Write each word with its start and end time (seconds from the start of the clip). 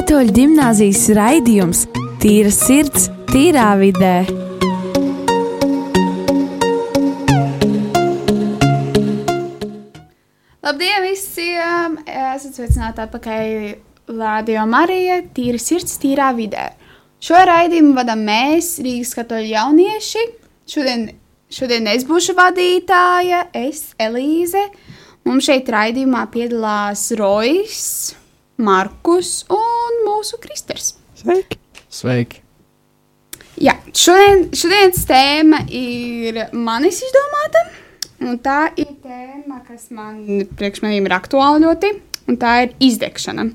Katoļu 0.00 0.32
gimnāzijas 0.32 1.02
raidījums 1.12 1.82
Tīra 2.22 2.48
sirds, 2.48 3.10
tīrā 3.28 3.66
vidē. 3.76 4.22
Labdien 10.64 11.04
visiem! 11.04 11.98
Esat 12.08 12.56
sveicināti 12.56 13.04
atpakaļ 13.04 13.52
Lādio 14.22 14.62
Marija, 14.72 15.18
tīra 15.36 15.60
sirds, 15.60 15.98
tīrā 16.00 16.30
vidē. 16.38 16.70
Šo 17.20 17.42
raidījumu 17.50 17.92
vadām 17.98 18.24
mēs, 18.24 18.78
Rīgas 18.80 19.12
katoļu 19.18 19.50
jaunieši. 19.52 20.24
Šodien, 20.76 21.04
šodien 21.52 21.90
es 21.92 22.08
būšu 22.08 22.38
vadītāja, 22.40 23.50
es, 23.66 23.90
Elīze. 24.00 24.64
Mums 25.28 25.50
šeit 25.52 25.68
raidījumā 25.68 26.24
piedalās 26.32 27.10
Rojas, 27.20 28.16
Markus 28.60 29.46
un 29.48 30.02
mūsu 30.04 30.36
Kristers. 30.42 30.92
Sveiki! 31.16 31.56
Sveiki! 31.88 32.42
Jā, 33.60 33.74
šodien, 33.96 34.46
šodienas 34.56 35.06
tēma 35.08 35.62
ir 35.72 36.42
manis 36.56 37.00
izdomāta. 37.04 37.64
Un 38.20 38.36
tā 38.44 38.68
ir 38.76 38.92
tēma, 39.00 39.62
kas 39.64 39.88
man 39.96 40.44
priekš 40.60 40.84
maniem 40.84 41.08
ir 41.08 41.16
aktuāla 41.16 41.62
ļoti, 41.62 41.94
un 42.28 42.36
tā 42.40 42.52
ir 42.66 42.76
izdegšana. 42.84 43.48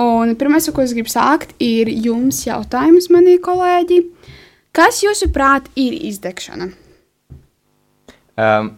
Un 0.00 0.34
pirmais, 0.40 0.66
ko 0.72 0.82
es 0.82 0.96
gribu 0.96 1.12
sākt, 1.12 1.52
ir 1.62 1.92
jums 1.92 2.40
jautājums, 2.48 3.10
mani 3.12 3.36
kolēģi. 3.44 4.00
Kas 4.74 5.04
jūsuprāt 5.04 5.68
ir 5.78 5.94
izdegšana? 6.08 6.72
Um, 8.40 8.72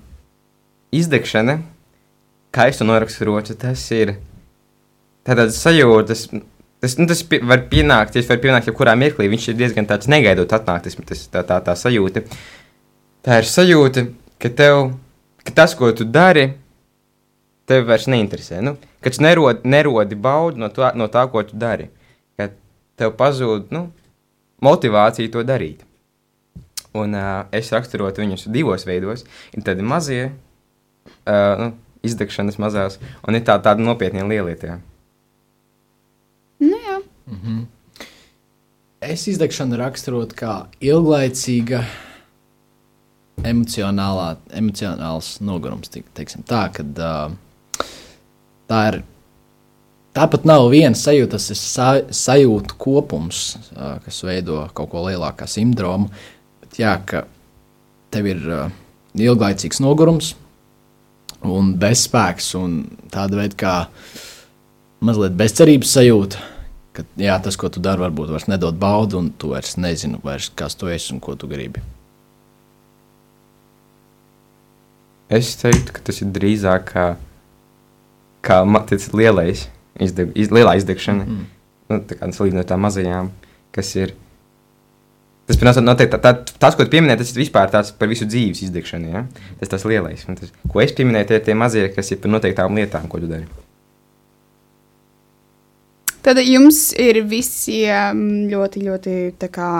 izdegšana, 0.92 1.60
kā 2.52 2.66
es 2.68 2.82
to 2.82 2.84
noraksturotu, 2.90 3.54
tas 3.56 3.86
ir 3.94 4.18
tāds 5.34 5.58
sajūtas. 5.58 6.28
Tas, 6.84 6.94
nu, 7.00 7.06
tas 7.08 7.22
var 7.48 7.64
pienākt, 7.70 8.14
tas 8.14 8.28
var 8.28 8.38
pienākt 8.42 8.68
jebkurā 8.68 8.94
mirklī. 8.98 9.26
Viņš 9.32 9.48
ir 9.50 9.58
diezgan 9.58 9.88
tāds 9.88 10.10
negaidot 10.12 10.52
atnākt, 10.52 10.92
tas, 11.08 11.24
tā, 11.32 11.42
tā, 11.48 11.58
tā 11.64 11.74
sajūta. 11.74 12.22
Tā 13.26 13.40
ir 13.40 13.48
sajūta, 13.50 14.06
ka 14.38 14.52
tev, 14.54 14.92
ka 15.42 15.56
tas, 15.56 15.74
ko 15.74 15.90
tu 15.96 16.06
dari, 16.06 16.50
tev 17.66 17.88
vairs 17.88 18.06
neinteresē. 18.12 18.60
Nu, 18.62 18.76
ka 19.02 19.10
tu 19.10 19.24
nerod, 19.24 19.64
nerodi 19.66 20.18
baudu 20.18 20.62
no, 20.62 20.70
tā, 20.70 20.92
no 20.94 21.10
tā, 21.10 21.26
ko 21.32 21.42
tu 21.48 21.58
dari. 21.58 21.88
Ka 22.38 22.52
tev 23.00 23.16
pazūd 23.18 23.72
nu, 23.74 23.88
motivācija 24.62 25.32
to 25.32 25.42
darīt. 25.48 25.82
Un 26.96 27.16
uh, 27.16 27.44
es 27.52 27.72
raksturotu 27.74 28.22
viņus 28.22 28.46
divos 28.52 28.86
veidos. 28.88 29.26
Ir 29.56 29.64
tādi 29.66 29.84
mazie, 29.84 30.30
uh, 31.26 31.56
nu, 31.60 31.72
izdegšanas 32.06 32.60
mazās, 32.62 33.00
un 33.26 33.36
ir 33.36 33.44
tā, 33.44 33.58
tāda 33.64 33.82
nopietna 33.82 34.24
lielietie. 34.28 34.76
Nu, 34.76 34.78
jā. 34.78 34.95
Mm 37.26 37.38
-hmm. 37.42 37.64
Es 39.00 39.26
izdegšanu 39.28 39.76
raksturotu 39.76 40.34
kā 40.34 40.66
ilglaicīga 40.80 41.84
emocionāls 43.44 45.40
nogurums. 45.40 45.88
Te, 45.88 46.02
teiksim, 46.14 46.42
tā, 46.42 46.72
kad, 46.72 46.98
uh, 46.98 47.32
tā 48.68 48.80
ir. 48.92 49.02
Tāpat 50.16 50.46
nav 50.48 50.70
viena 50.72 50.96
sajūta, 50.96 51.30
tas 51.30 51.50
ir 51.50 51.56
sa, 51.56 52.00
sajūtu 52.08 52.78
kopums, 52.78 53.58
kas 54.04 54.22
veido 54.24 54.70
kaut 54.72 54.88
ko 54.90 55.02
lielāku 55.04 55.42
kā 55.42 55.46
sindromu. 55.46 56.08
Bet, 56.60 56.78
jā, 56.78 56.94
ka 57.04 57.26
tev 58.10 58.26
ir 58.26 58.70
ilglaicīgs 59.14 59.80
nogurums 59.84 60.34
un 61.44 61.74
bezspēks 61.76 62.54
un 62.56 62.78
tāda 63.12 63.36
veida 63.42 63.60
kā 63.60 63.74
mazliet 65.04 65.36
bezcerības 65.36 65.92
sajūta. 65.98 66.55
Ka, 66.96 67.04
jā, 67.20 67.36
tas, 67.44 67.58
ko 67.60 67.68
tu 67.68 67.82
dari, 67.84 68.00
varbūt 68.00 68.30
vairs 68.32 68.48
nedod 68.48 68.78
baudu, 68.80 69.20
un 69.20 69.28
tu 69.36 69.52
vairs 69.52 69.76
nezini, 69.76 70.16
vairs, 70.24 70.48
kas 70.56 70.78
tu 70.78 70.88
esi 70.88 71.12
un 71.12 71.20
ko 71.20 71.34
tu 71.36 71.48
gribi. 71.50 71.82
Es 75.28 75.56
teiktu, 75.58 75.92
ka 75.92 76.04
tas 76.06 76.22
ir 76.22 76.30
drīzāk 76.32 76.86
kā, 76.92 77.06
kā 78.46 78.60
tas 78.88 79.08
lielais, 79.12 79.66
izdeg, 80.00 80.30
iz, 80.38 80.52
lielā 80.54 80.76
izdegšana. 80.80 81.26
Mm. 81.26 81.42
Nu, 81.90 81.98
tā 82.06 82.16
kā 82.18 82.30
salīdzinot 82.34 82.64
ar 82.64 82.70
tām 82.70 82.86
mazajām, 82.86 83.28
kas 83.74 83.92
ir. 83.98 84.14
Tas, 85.46 85.58
protams, 85.58 85.82
noteikti, 85.84 86.16
tā, 86.16 86.32
tā, 86.32 86.56
tas, 86.62 86.78
ko 86.78 86.86
tu 86.86 86.94
pieminēji, 86.94 87.20
tas 87.20 87.34
ir 87.34 87.42
vispār 87.44 87.70
tāds 87.70 87.92
par 87.98 88.10
visu 88.10 88.26
dzīves 88.26 88.64
izdegšanu. 88.66 89.12
Ja? 89.12 89.26
Tas 89.60 89.74
tas 89.74 89.84
lielais. 89.86 90.24
Tas, 90.26 90.54
ko 90.72 90.82
es 90.82 90.94
pieminēju, 90.96 91.28
tie 91.28 91.38
ir 91.38 91.44
tie 91.46 91.58
mazie, 91.58 91.84
kas 91.94 92.10
ir 92.14 92.22
par 92.22 92.32
noteiktām 92.32 92.80
lietām, 92.80 93.06
ko 93.10 93.22
tu 93.22 93.30
dari. 93.30 93.46
Tad 96.26 96.40
jums 96.42 96.90
ir 96.98 97.20
visiem 97.30 98.48
ļoti, 98.50 98.80
ļoti 98.82 99.12
tā 99.38 99.46
kā, 99.54 99.70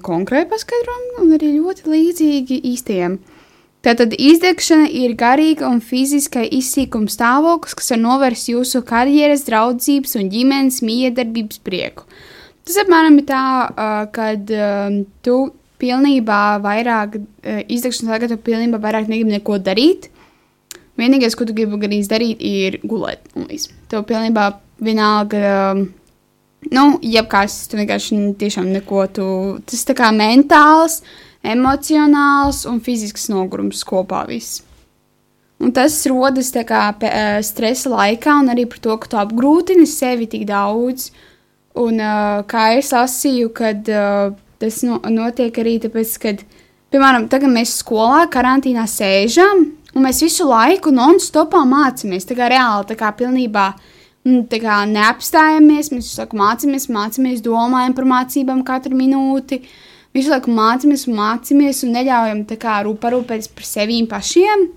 konkrēti 0.00 0.48
paskaidrojumi 0.48 1.18
un 1.20 1.34
arī 1.36 1.50
ļoti 1.58 1.90
līdzīgi 1.92 2.56
īstiem. 2.70 3.18
Tātad 3.84 4.14
izdegšana 4.16 4.86
ir 4.88 5.12
garīga 5.20 5.68
un 5.68 5.82
fiziska 5.84 6.40
izsīkuma 6.40 7.12
stāvoklis, 7.12 7.76
kas 7.76 7.92
var 7.92 8.00
novērst 8.00 8.48
jūsu 8.48 8.80
karjeras, 8.88 9.44
draudzības 9.44 10.16
un 10.22 10.32
ģimenes 10.32 10.80
miedarbības 10.88 11.60
prieku. 11.68 12.08
Tas 12.64 12.80
apmēram 12.80 13.20
ir 13.20 13.28
tā, 13.28 13.44
kad 14.16 14.48
tu 15.20 15.38
pilnībā 15.84 16.42
vairāk 16.64 17.20
izdegšanas 17.44 18.08
tagad 18.08 18.32
tu 18.32 18.40
pilnībā 18.40 18.80
vairāk 18.80 19.12
negribi 19.12 19.36
neko 19.36 19.60
darīt. 19.60 20.08
Vienīgais, 20.96 21.36
ko 21.36 21.44
tu 21.44 21.52
gribi 21.52 21.76
gan 21.84 21.92
izdarīt, 21.92 22.40
ir 22.40 22.80
gulēt. 22.88 23.28
Tev 23.92 24.08
pilnībā 24.08 24.48
vienalga, 24.82 25.40
um, 25.74 25.86
nu, 26.72 26.84
jebkas, 27.02 27.64
tu 27.70 27.78
vienkārši 27.80 28.20
tiešām 28.40 28.70
neko, 28.74 29.06
tu, 29.14 29.26
tas 29.68 29.84
tā 29.86 29.96
kā 29.98 30.10
mentāls, 30.14 31.02
emocionāls 31.44 32.64
un 32.70 32.80
fizisks 32.84 33.28
nogurums 33.32 33.84
kopā 33.86 34.24
viss. 34.30 34.62
Un 35.62 35.72
tas 35.72 35.94
rodas 36.10 36.50
kā 36.66 36.82
eh, 37.06 37.38
stresa 37.46 37.92
laikā, 37.92 38.40
un 38.42 38.50
arī 38.52 38.66
par 38.68 38.80
to, 38.82 38.96
ka 39.00 39.10
tu 39.10 39.20
apgrūtini 39.20 39.86
sevi 39.88 40.26
tik 40.30 40.48
daudz. 40.50 41.12
Un 41.74 41.98
uh, 41.98 42.44
kā 42.46 42.68
es 42.78 42.92
lasīju, 42.94 43.48
kad 43.50 43.88
uh, 43.90 44.34
tas 44.62 44.76
no, 44.86 45.00
notiek 45.10 45.56
arī 45.58 45.72
tāpēc, 45.82 46.12
ka, 46.22 46.32
piemēram, 46.94 47.26
tagad 47.32 47.50
mēs 47.50 47.72
skolā 47.80 48.28
karantīnā 48.30 48.84
sēžam, 48.86 49.64
un 49.90 50.06
mēs 50.06 50.22
visu 50.22 50.46
laiku 50.46 50.92
non-stopā 50.94 51.64
mācāmies. 51.66 52.28
Tā 52.28 52.36
kā 52.38 52.46
reāli, 52.52 52.86
tā 52.92 52.98
kā 53.00 53.10
pilnībā 53.18 53.72
tā 54.24 54.60
kā 54.62 54.78
neapstājamies, 54.88 55.90
mēs 55.92 56.06
visu 56.08 56.22
laiku 56.22 56.38
mācāmies, 56.40 56.88
mācāmies, 56.88 57.42
domājam 57.44 57.96
par 57.96 58.06
mācībām 58.08 58.62
katru 58.64 58.96
minūti. 58.96 59.60
Visu 60.14 60.30
laiku 60.30 60.52
mācāmies 60.54 61.08
mācāmies, 61.10 61.82
un 61.84 61.92
neļaujam 61.98 62.44
kā 62.56 62.78
rūp- 62.86 63.02
parūpēties 63.02 63.50
par 63.52 63.68
sevi 63.68 64.00
pašiem. 64.08 64.68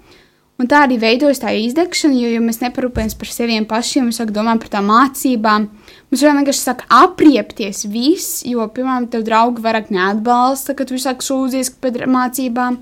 Un 0.58 0.66
tā 0.66 0.80
arī 0.88 0.96
veidojas 0.98 1.38
tā 1.38 1.52
izdegšana, 1.54 2.18
jo, 2.18 2.30
ja 2.34 2.42
mēs 2.42 2.64
neparūpējamies 2.64 3.16
par 3.20 3.30
sevi 3.30 3.60
pašiem, 3.70 4.08
mēs 4.10 4.24
domāt 4.34 4.64
par 4.64 4.72
tām 4.74 4.88
mācībām. 4.90 5.68
Mums 6.10 6.24
vienkārši 6.26 6.64
sāk 6.64 6.82
apriepties 6.90 7.84
viss, 7.86 8.42
jo, 8.42 8.66
piemēram, 8.66 9.06
tev 9.14 9.22
draugi 9.28 9.62
vairāk 9.62 9.92
neatbalsta, 9.94 10.74
kad 10.74 10.90
tu 10.90 10.98
visu 10.98 11.12
laiku 11.12 11.28
sūdzies 11.28 11.70
par 11.78 12.10
mācībām, 12.10 12.80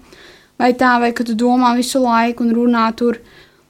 vai 0.57 0.71
tā, 0.79 0.93
vai 1.03 1.11
ka 1.11 1.27
tu 1.27 1.35
domā 1.35 1.75
visu 1.75 1.99
laiku 1.99 2.47
un 2.47 2.55
runā 2.55 2.87
tur. 2.95 3.19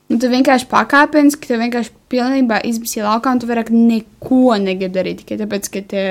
Un 0.06 0.20
tu 0.22 0.30
vienkārši 0.30 0.68
pakāpeniski, 0.70 1.42
ka 1.42 1.50
tev 1.50 1.62
vienkārši 1.64 1.94
pilnībā 2.14 2.60
izbīsīja 2.70 3.08
laukā, 3.08 3.32
un 3.34 3.40
tu 3.42 3.48
vairāk 3.50 3.72
neko 3.74 4.54
negribi 4.62 4.94
darīt, 4.94 5.24
tikai 5.24 5.40
tāpēc, 5.40 5.70
ka 5.74 5.82
te, 5.90 6.04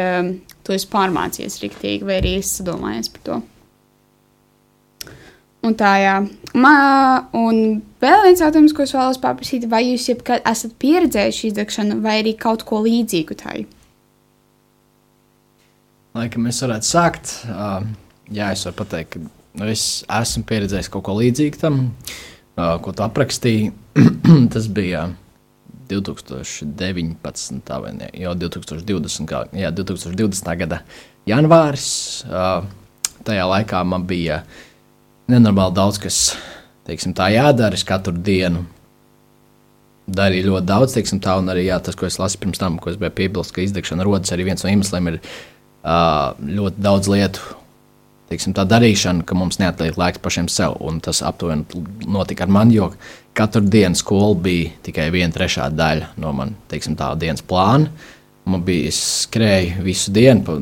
tu 0.66 0.74
esi 0.74 0.88
pārmācījies 0.90 1.60
riktīgi, 1.62 2.06
vai 2.08 2.18
arī 2.18 2.32
esi 2.40 2.66
domājies 2.66 3.12
par 3.14 3.22
to. 3.28 3.38
Un 5.64 5.78
tā, 5.78 5.92
jā. 6.02 6.16
Ma, 6.58 6.74
un 7.38 7.78
vēl 8.02 8.26
viens 8.26 8.42
jautājums, 8.42 8.74
ko 8.74 8.82
es 8.84 8.96
vēlos 8.96 9.22
paprasīt, 9.22 9.68
vai 9.70 9.84
jūs 9.86 10.10
jebkad 10.10 10.42
esat 10.50 10.74
pieredzējuši 10.82 11.48
izdegšanu 11.52 12.02
vai 12.04 12.18
arī 12.24 12.34
kaut 12.36 12.66
ko 12.66 12.82
līdzīgu 12.84 13.38
tai? 13.40 13.62
Laikam 16.18 16.44
mēs 16.46 16.60
varētu 16.66 16.90
sākt. 16.90 17.38
Uh, 17.46 17.86
jā, 18.34 18.50
es 18.52 18.66
varu 18.66 18.82
pateikt, 18.82 19.16
ka 19.16 19.24
nu, 19.24 19.70
es 19.70 20.02
esmu 20.04 20.44
pieredzējis 20.50 20.92
kaut 20.92 21.06
ko 21.08 21.16
līdzīgu 21.22 21.62
tam, 21.62 21.80
uh, 21.88 22.22
ko 22.56 22.94
tu 22.94 23.04
aprakstīji. 23.06 23.72
Tas 24.54 24.68
bija 24.72 25.08
2019. 25.90 27.72
vai 27.82 27.92
ne, 27.96 28.10
jau 28.18 28.34
2020. 28.38 29.26
Gā, 29.30 29.44
jā, 29.64 29.72
2020. 29.74 30.54
gada 30.64 30.82
janvāris. 31.28 31.88
Tajā 33.24 33.48
laikā 33.48 33.80
man 33.88 34.04
bija 34.08 34.42
nenormāli 35.30 35.76
daudz, 35.76 35.98
kas 36.02 36.20
teiksim, 36.88 37.14
tā 37.16 37.30
jādara. 37.32 37.80
Katru 37.88 38.14
dienu 38.16 38.64
darīju 40.04 40.50
ļoti 40.50 40.68
daudz, 40.68 40.94
teiksim, 40.96 41.20
tā, 41.24 41.38
un 41.40 41.48
arī 41.48 41.66
jā, 41.68 41.78
tas, 41.80 41.96
ko 41.96 42.06
es 42.08 42.20
lasīju 42.20 42.42
pirms 42.42 42.60
tam, 42.60 42.76
ko 42.80 42.92
es 42.92 42.98
biju 43.00 43.14
piebilst, 43.16 43.54
ka 43.56 43.64
izdegšana 43.64 44.04
rodas 44.04 44.32
arī 44.34 44.50
viens 44.50 44.64
no 44.64 44.72
iemesliem, 44.72 45.14
ir 45.14 45.20
ļoti 45.84 46.84
daudz 46.84 47.08
lietu. 47.12 47.40
Teiksim, 48.34 48.50
tā 48.50 48.64
darīšana, 48.66 49.22
ka 49.22 49.36
mums 49.38 49.60
neatliek 49.60 49.94
laiks 49.94 50.18
pašiem 50.18 50.48
sev, 50.50 50.74
tas 51.06 51.20
aptuveni 51.22 51.84
notika 52.10 52.42
ar 52.42 52.50
mani, 52.50 52.74
jo 52.80 52.88
katru 53.38 53.62
dienu 53.62 53.94
skola 53.94 54.34
bija 54.42 54.72
tikai 54.82 55.06
viena 55.14 55.30
trešā 55.30 55.68
daļa 55.70 56.08
no 56.18 56.32
manas 56.34 57.14
dienas 57.20 57.44
plāna. 57.46 57.92
Man 58.44 58.64
bija 58.66 58.90
skrēja 58.92 59.78
visu 59.86 60.10
dienu 60.12 60.42
pa 60.44 60.58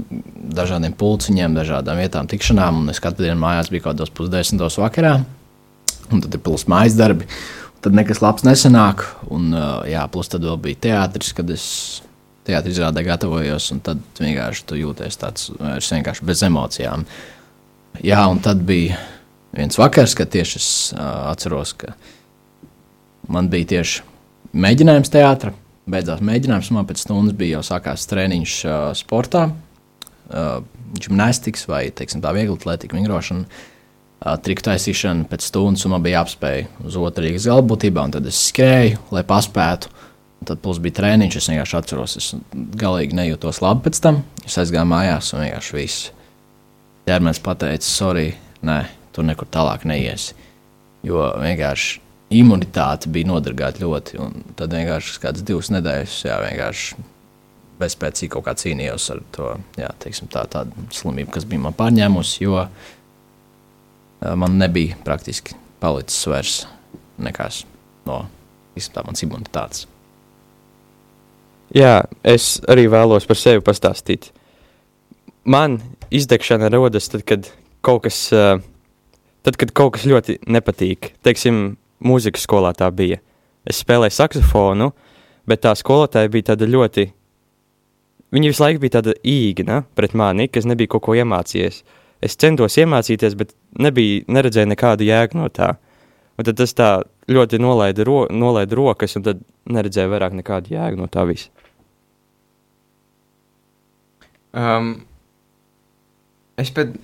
dažādiem 0.60 0.92
pulciņiem, 1.00 1.56
dažādām 1.56 1.98
vietām, 1.98 2.28
tikšanām. 2.28 2.84
Un 2.84 2.92
es 2.92 3.00
katru 3.02 3.24
dienu 3.24 3.40
mājās 3.40 3.72
biju 3.72 3.86
kaut 3.86 3.96
kādos 3.96 4.12
pusdesmitos 4.14 4.76
vakarā. 4.78 5.16
Un 6.12 6.20
tad 6.20 6.36
ir 6.36 6.44
plus 6.44 6.68
mājas 6.70 6.94
darbi. 7.00 7.26
Tad 7.82 7.96
nekas 7.96 8.20
labs 8.22 8.44
nesanāk. 8.46 9.02
Un, 9.32 9.48
uh, 9.56 9.80
jā, 9.88 10.04
plus 10.12 10.30
tad 10.30 10.44
vēl 10.44 10.60
bija 10.62 10.84
teātris, 10.90 11.32
kad 11.34 11.50
es 11.50 11.64
teātris 12.46 12.76
izrādē 12.76 13.02
gatavojos. 13.08 13.72
Tad 13.82 14.04
vienkārši 14.20 14.68
tu 14.68 14.78
jūties 14.84 15.18
tāds 15.18 15.50
vienkārši 15.56 16.28
bez 16.28 16.46
emocijām. 16.46 17.08
Jā, 18.02 18.22
un 18.26 18.40
tad 18.42 18.64
bija 18.66 18.96
viens 19.54 19.78
vakars, 19.78 20.16
kad 20.18 20.30
tieši 20.32 20.56
es 20.58 20.68
uh, 20.96 21.30
atceros, 21.30 21.70
ka 21.78 21.92
man 23.30 23.46
bija 23.52 23.76
tieši 23.76 24.02
mēģinājums 24.58 25.12
teātris 25.12 25.58
beidzās 25.86 26.22
mēģinājums. 26.24 26.70
Man 26.74 26.88
pēc 26.88 27.02
stundas 27.04 27.36
bija 27.38 27.58
jau 27.58 27.66
sākās 27.70 28.06
treniņš 28.10 28.54
uh, 28.66 28.78
sportā, 28.98 29.44
uh, 29.50 30.56
gimnastikas 30.98 31.68
vai 31.70 31.84
teiksim, 31.94 32.22
tā 32.24 32.32
viegla 32.34 32.58
atlētika, 32.58 32.98
vingrošana. 32.98 33.46
Uh, 34.22 34.34
triku 34.42 34.64
taisīšana 34.66 35.28
pēc 35.30 35.46
stundas, 35.50 35.84
un 35.86 35.94
man 35.94 36.02
bija 36.02 36.20
jāapspēj 36.20 36.64
uz 36.86 36.98
otru 36.98 37.26
rīgas 37.26 37.46
galvbūtībā, 37.50 38.06
un 38.06 38.16
tad 38.16 38.26
es 38.30 38.40
skrēju, 38.48 38.98
lai 39.14 39.22
paspētu. 39.26 39.92
Tad 40.42 40.58
plus 40.62 40.80
bija 40.82 40.98
treniņš, 40.98 41.38
es 41.38 41.48
vienkārši 41.52 41.78
atceros, 41.78 42.16
es 42.18 42.32
galīgi 42.82 43.14
nejūtos 43.14 43.62
labi 43.62 43.86
pēc 43.86 44.02
tam. 44.02 44.24
Es 44.42 44.58
aizgāju 44.58 44.90
mājās, 44.90 45.30
un 45.36 45.44
vienkārši 45.44 45.78
viss. 45.78 46.10
Ķermenis 47.08 47.42
pateica, 47.42 47.86
sorry, 47.86 48.28
nē, 48.62 48.78
tur 49.14 49.26
nekur 49.26 49.48
tālāk 49.50 49.86
neiesi. 49.88 50.36
Jo 51.02 51.32
vienkārši 51.42 51.98
imunitāte 52.38 53.10
bija 53.12 53.28
nodargāta 53.32 53.82
ļoti. 53.82 54.20
Tad 54.58 54.76
vienkārši 54.76 55.18
kādas 55.22 55.46
divas 55.46 55.72
nedēļas, 55.74 56.18
jā, 56.28 56.38
vienkārši 56.46 57.06
bezspēcīgi 57.82 58.30
kaut 58.32 58.46
kā 58.46 58.54
cīnījos 58.58 59.08
ar 59.14 59.22
to 59.34 59.48
jā, 59.80 59.88
teiksim, 60.02 60.30
tā, 60.32 60.44
tādu 60.50 60.86
slimību, 60.94 61.32
kas 61.34 61.46
bija 61.48 61.64
man 61.64 61.76
pārņēmusi, 61.78 62.44
jo 62.44 62.62
man 64.38 64.58
nebija 64.60 64.98
praktiski 65.02 65.56
palicis 65.82 66.28
vairs 66.30 66.60
nekas 67.22 67.64
no 68.06 68.24
tā 68.92 69.02
manas 69.04 69.22
imunitātes. 69.24 69.86
Jā, 71.72 72.04
es 72.24 72.58
arī 72.68 72.86
vēlos 72.92 73.26
par 73.28 73.38
sevi 73.40 73.62
pastāstīt. 73.64 74.30
Man 75.48 75.78
izdegšana 76.18 76.70
rodas 76.72 77.08
tad, 77.12 77.24
kad 77.28 77.48
kaut 77.84 78.04
kas, 78.06 78.28
tad, 78.30 79.58
kad 79.58 79.72
kaut 79.76 79.96
kas 79.96 80.06
ļoti 80.08 80.38
nepatīk. 80.46 81.12
Teiksim, 81.24 81.76
mūzikas 82.02 82.46
skolā 82.46 82.72
tā 82.76 82.90
bija. 82.94 83.20
Es 83.68 83.80
spēlēju 83.82 84.14
saksofonu, 84.16 84.90
bet 85.48 85.62
tā 85.64 85.74
skolotāja 85.78 86.30
bija 86.32 86.52
tāda 86.52 86.68
ļoti. 86.70 87.08
Viņa 88.32 88.50
visu 88.50 88.64
laiku 88.64 88.82
bija 88.82 88.98
tāda 88.98 89.14
īgna 89.28 89.82
pret 89.96 90.14
mani, 90.18 90.48
kas 90.48 90.66
nebija 90.68 90.94
kaut 90.94 91.04
ko 91.06 91.16
iemācījies. 91.18 91.82
Es 92.22 92.38
centos 92.38 92.78
iemācīties, 92.78 93.34
bet 93.38 93.52
nebija, 93.82 94.22
neredzēju 94.30 94.70
nekādu 94.70 95.06
jēgu 95.06 95.38
no 95.40 95.48
tā. 95.52 95.74
Un 96.38 96.46
tad 96.48 96.56
tas 96.58 96.72
tā 96.74 96.90
ļoti 97.30 97.58
nolaida, 97.60 98.06
ro, 98.08 98.24
nolaida 98.30 98.78
rokas, 98.78 99.18
un 99.18 99.26
tad 99.26 99.42
neredzēju 99.70 100.10
vairāk 100.14 100.36
nekādu 100.38 100.72
jēgu 100.74 101.02
no 101.02 101.10
tā 101.12 101.26
visa. 101.28 101.50
Um, 104.52 104.94
es 106.60 106.72
pat, 106.74 106.94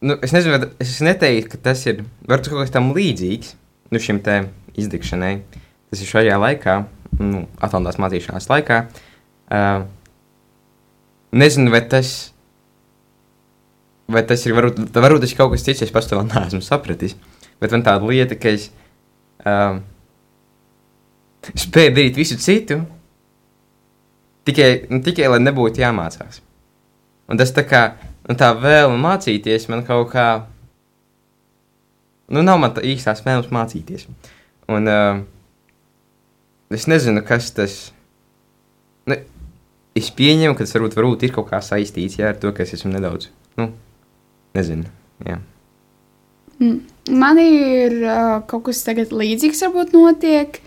nu, 0.00 0.16
es 0.24 0.34
nezinu, 0.34 0.58
es 0.82 0.96
neteiktu, 1.04 1.54
ka 1.54 1.62
tas 1.70 1.84
ir, 1.88 2.04
varbūt 2.28 2.50
kaut 2.52 2.64
kas 2.64 2.74
tam 2.74 2.92
līdzīgs, 2.96 3.54
nu, 3.92 4.02
šim 4.02 4.20
te 4.24 4.42
izdegšanai. 4.76 5.34
Tas 5.90 6.02
ir 6.02 6.10
šajā 6.10 6.38
laikā, 6.42 6.78
nu, 7.22 7.44
atlantās 7.62 8.00
mācīšanās 8.02 8.48
laikā. 8.50 8.80
Uh, 9.46 9.84
nezinu, 11.36 11.70
vai 11.74 11.82
tas, 11.88 12.14
vai 14.10 14.24
tas 14.26 14.42
ir, 14.46 14.56
varbūt, 14.56 14.90
varbūt 14.94 15.24
tas 15.24 15.34
ir 15.34 15.40
kaut 15.40 15.54
kas 15.54 15.66
cits, 15.66 15.84
es 15.86 15.94
pats 15.94 16.10
to 16.10 16.18
vēl 16.18 16.28
neesmu 16.30 16.62
sapratis. 16.64 17.16
Bet 17.62 17.72
man 17.72 17.86
tāda 17.86 18.08
lieta, 18.08 18.36
ka 18.40 18.52
es 18.52 18.68
uh, 19.46 19.78
spēju 21.54 21.94
darīt 21.96 22.18
visu 22.18 22.38
citu, 22.42 22.82
tikai, 24.46 24.70
nu, 24.90 25.00
tikai 25.06 25.30
lai 25.32 25.40
nebūtu 25.42 25.82
jāmācās. 25.82 26.42
Un 27.26 27.40
tas 27.40 27.50
tā 27.54 27.64
kā, 27.66 27.88
nu, 28.26 28.36
tā 28.38 28.50
vēlme 28.58 28.98
mācīties 29.02 29.68
man 29.72 29.84
kaut 29.86 30.10
kā 30.12 30.28
nu, 32.28 32.42
nav 32.42 32.60
man 32.62 32.74
tā 32.74 32.84
īstā 32.86 33.14
spēles 33.18 33.52
mācīties. 33.54 34.06
Un 34.72 34.90
uh, 34.90 35.20
es 36.74 36.88
nezinu, 36.90 37.22
kas 37.26 37.52
tas 37.54 37.76
nu, 39.06 39.18
es 39.96 40.10
pieņemu, 40.14 40.56
ka 40.56 40.66
tas 40.66 40.74
varbūt, 40.76 40.96
varbūt 40.98 41.26
ir 41.26 41.34
kaut 41.36 41.50
kā 41.52 41.62
saistīts 41.62 42.18
jā, 42.18 42.32
ar 42.32 42.40
to, 42.40 42.52
ka 42.54 42.66
es 42.66 42.74
esmu 42.76 42.92
nedaudz, 42.94 43.30
nu, 43.60 43.70
nezinu. 44.56 44.90
Jā. 45.26 45.38
Mm, 46.58 46.80
man 47.20 47.40
ir 47.40 48.00
uh, 48.02 48.40
kaut 48.50 48.66
kas 48.68 48.82
tagad 48.86 49.14
līdzīgs, 49.14 49.62
varbūt 49.68 49.94
notiek. 49.96 50.60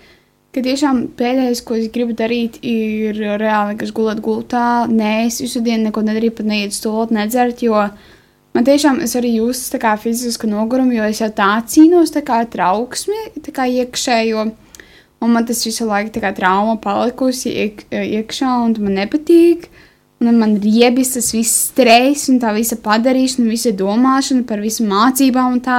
Ka 0.50 0.64
tiešām 0.66 1.04
pēdējais, 1.18 1.60
ko 1.62 1.76
es 1.78 1.92
gribu 1.94 2.16
darīt, 2.18 2.58
ir 2.66 3.18
reāli, 3.38 3.76
kas 3.78 3.92
gulēt 3.94 4.22
gultā. 4.26 4.88
Nē, 4.90 5.28
es 5.28 5.42
visu 5.44 5.62
dienu 5.62 5.90
neko 5.90 6.02
nedarīju, 6.08 6.40
pat 6.40 6.50
neiet 6.50 6.74
stulot, 6.74 7.14
nedzert, 7.14 7.62
jo 7.62 7.78
uh, 7.78 8.16
Man 8.60 8.66
tiešām 8.66 8.98
es 9.06 9.14
arī 9.16 9.36
jūtu 9.36 9.70
tā 9.76 9.80
kā 9.82 9.92
fizisku 10.02 10.48
nogurumu, 10.50 10.96
jo 10.98 11.06
es 11.06 11.22
jau 11.22 11.30
tā 11.32 11.52
cīnos 11.70 12.14
tā 12.16 12.24
kā 12.26 12.42
trauksmi, 12.50 13.42
tā 13.46 13.54
kā 13.54 13.68
iekšējo. 13.70 14.48
Un 15.20 15.36
man 15.36 15.46
tas 15.46 15.62
visu 15.68 15.86
laiku 15.86 16.14
tā 16.16 16.24
kā 16.24 16.32
trauma 16.34 16.78
palikusi 16.82 17.52
iek, 17.52 17.86
iekšā, 17.92 18.50
un 18.66 18.74
man 18.84 18.98
nepatīk. 19.04 19.70
Un 20.20 20.36
man 20.36 20.58
riebjas 20.60 21.14
tas 21.16 21.30
viss 21.32 21.70
stress, 21.70 22.28
un 22.32 22.42
tā 22.42 22.52
visa 22.58 22.76
padarīšana, 22.84 23.48
visa 23.48 23.72
domāšana 23.72 24.44
par 24.48 24.60
visu 24.60 24.84
mācībām, 24.88 25.56
un 25.56 25.62
tā 25.64 25.78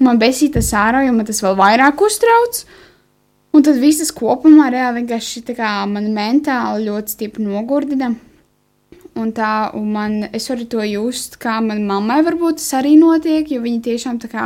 man 0.00 0.20
besīja 0.20 0.54
tas 0.56 0.70
ārā, 0.72 1.02
jo 1.04 1.12
man 1.12 1.28
tas 1.28 1.42
vēl 1.44 1.58
vairāk 1.58 2.00
uztrauc. 2.06 2.62
Un 3.50 3.64
tad 3.66 3.80
viss 3.82 3.98
tas 3.98 4.12
kopumā 4.14 4.68
reāli 4.70 5.00
vienkārši 5.00 5.42
tā 5.48 5.56
kā 5.58 5.70
man 5.90 6.12
mentāli 6.14 6.86
ļoti 6.86 7.16
stipri 7.16 7.46
nogurdina. 7.46 8.12
Un 9.18 9.32
tā, 9.34 9.72
un 9.74 9.88
man, 9.90 10.12
es 10.30 10.46
varu 10.48 10.68
to 10.70 10.84
just, 10.86 11.34
kā 11.42 11.56
manai 11.64 11.82
mammai 11.82 12.20
varbūt 12.22 12.60
tas 12.60 12.76
arī 12.78 12.94
notiek, 13.00 13.50
jo 13.50 13.58
viņi 13.64 13.82
tiešām 13.88 14.20
tā 14.22 14.30
kā 14.30 14.44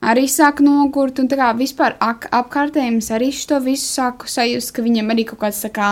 arī 0.00 0.28
sāk 0.30 0.62
nogurt, 0.62 1.18
un 1.18 1.26
tā 1.28 1.36
kā 1.40 1.50
vispār 1.58 1.96
es 1.98 3.10
arī 3.10 3.32
šo 3.34 3.58
visu 3.60 3.88
sāku 3.98 4.30
sajust, 4.30 4.72
ka 4.72 4.82
viņiem 4.82 5.10
arī 5.10 5.26
kaut 5.26 5.40
kāds 5.42 5.60
tā 5.66 5.72
kā 5.74 5.90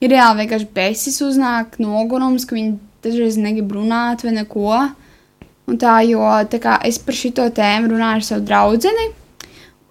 ir 0.00 0.14
reāli 0.14 0.44
vienkārši 0.44 0.70
besis 0.74 1.20
uznāk 1.26 1.80
nogurums, 1.82 2.46
ka 2.46 2.54
viņi 2.54 2.78
dažreiz 3.02 3.36
negrib 3.36 3.74
runāt 3.74 4.22
vai 4.22 4.32
neko. 4.38 4.78
Un 5.66 5.78
tā, 5.80 5.98
jo 6.06 6.22
tā 6.48 6.60
kā 6.60 6.78
es 6.84 6.98
par 7.02 7.16
šito 7.16 7.50
tēmu 7.50 7.90
runāju 7.92 8.20
ar 8.20 8.24
savu 8.24 8.46
draudzeni, 8.46 9.10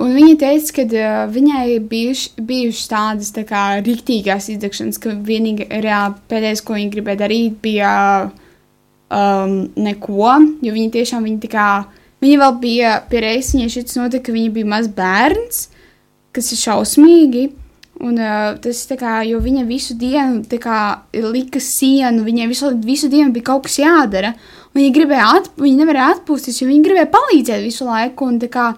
Un 0.03 0.12
viņa 0.17 0.36
teica, 0.41 0.74
ka 0.75 0.83
uh, 0.89 1.17
viņai 1.31 1.79
bijuši, 1.88 2.43
bijušas 2.43 2.89
tādas 2.91 3.31
tā 3.36 3.45
kā 3.48 3.63
rīktīgās 3.86 4.50
izdegšanas, 4.51 5.00
ka 5.00 5.13
vienīgi 5.15 5.69
reāli 5.72 6.17
pēdējais, 6.31 6.63
ko 6.65 6.75
viņa 6.75 6.91
gribēja 6.91 7.22
darīt, 7.22 7.60
bija 7.63 7.91
um, 9.13 9.57
neko, 9.79 10.31
jo 10.65 10.75
viņa 10.75 10.95
tiešām 10.98 11.27
viņa 11.27 11.43
tā 11.45 11.51
kā, 11.53 11.67
viņa 12.24 12.39
vēl 12.41 12.55
bija 12.63 12.95
pie 13.10 13.24
reizes, 13.24 13.53
viņai 13.55 13.74
šis 13.77 14.00
notika, 14.01 14.27
ka 14.27 14.36
viņa 14.36 14.55
bija 14.57 14.72
maz 14.75 14.89
bērns, 14.98 15.67
kas 16.36 16.51
ir 16.51 16.62
šausmīgi, 16.65 17.45
un 18.03 18.17
uh, 18.19 18.55
tas 18.63 18.83
tā 18.89 18.98
kā, 19.00 19.22
jo 19.29 19.39
viņa 19.43 19.63
visu 19.69 19.95
dienu 20.00 20.43
kā 20.62 20.81
lika 21.13 21.62
sienu, 21.63 22.25
viņai 22.25 22.50
visu, 22.51 22.74
visu 22.83 23.07
dienu 23.12 23.31
bija 23.36 23.53
kaut 23.53 23.67
kas 23.69 23.79
jādara, 23.79 24.33
viņa 24.75 24.93
atp 25.29 25.63
viņa 25.63 25.83
nevarēja 25.83 26.17
atpūsties, 26.17 26.60
jo 26.62 26.67
viņa 26.67 26.88
gribēja 26.89 27.12
palīdzēt 27.13 27.63
visu 27.63 27.88
laiku, 27.88 28.27
un 28.27 28.41
kā, 28.51 28.74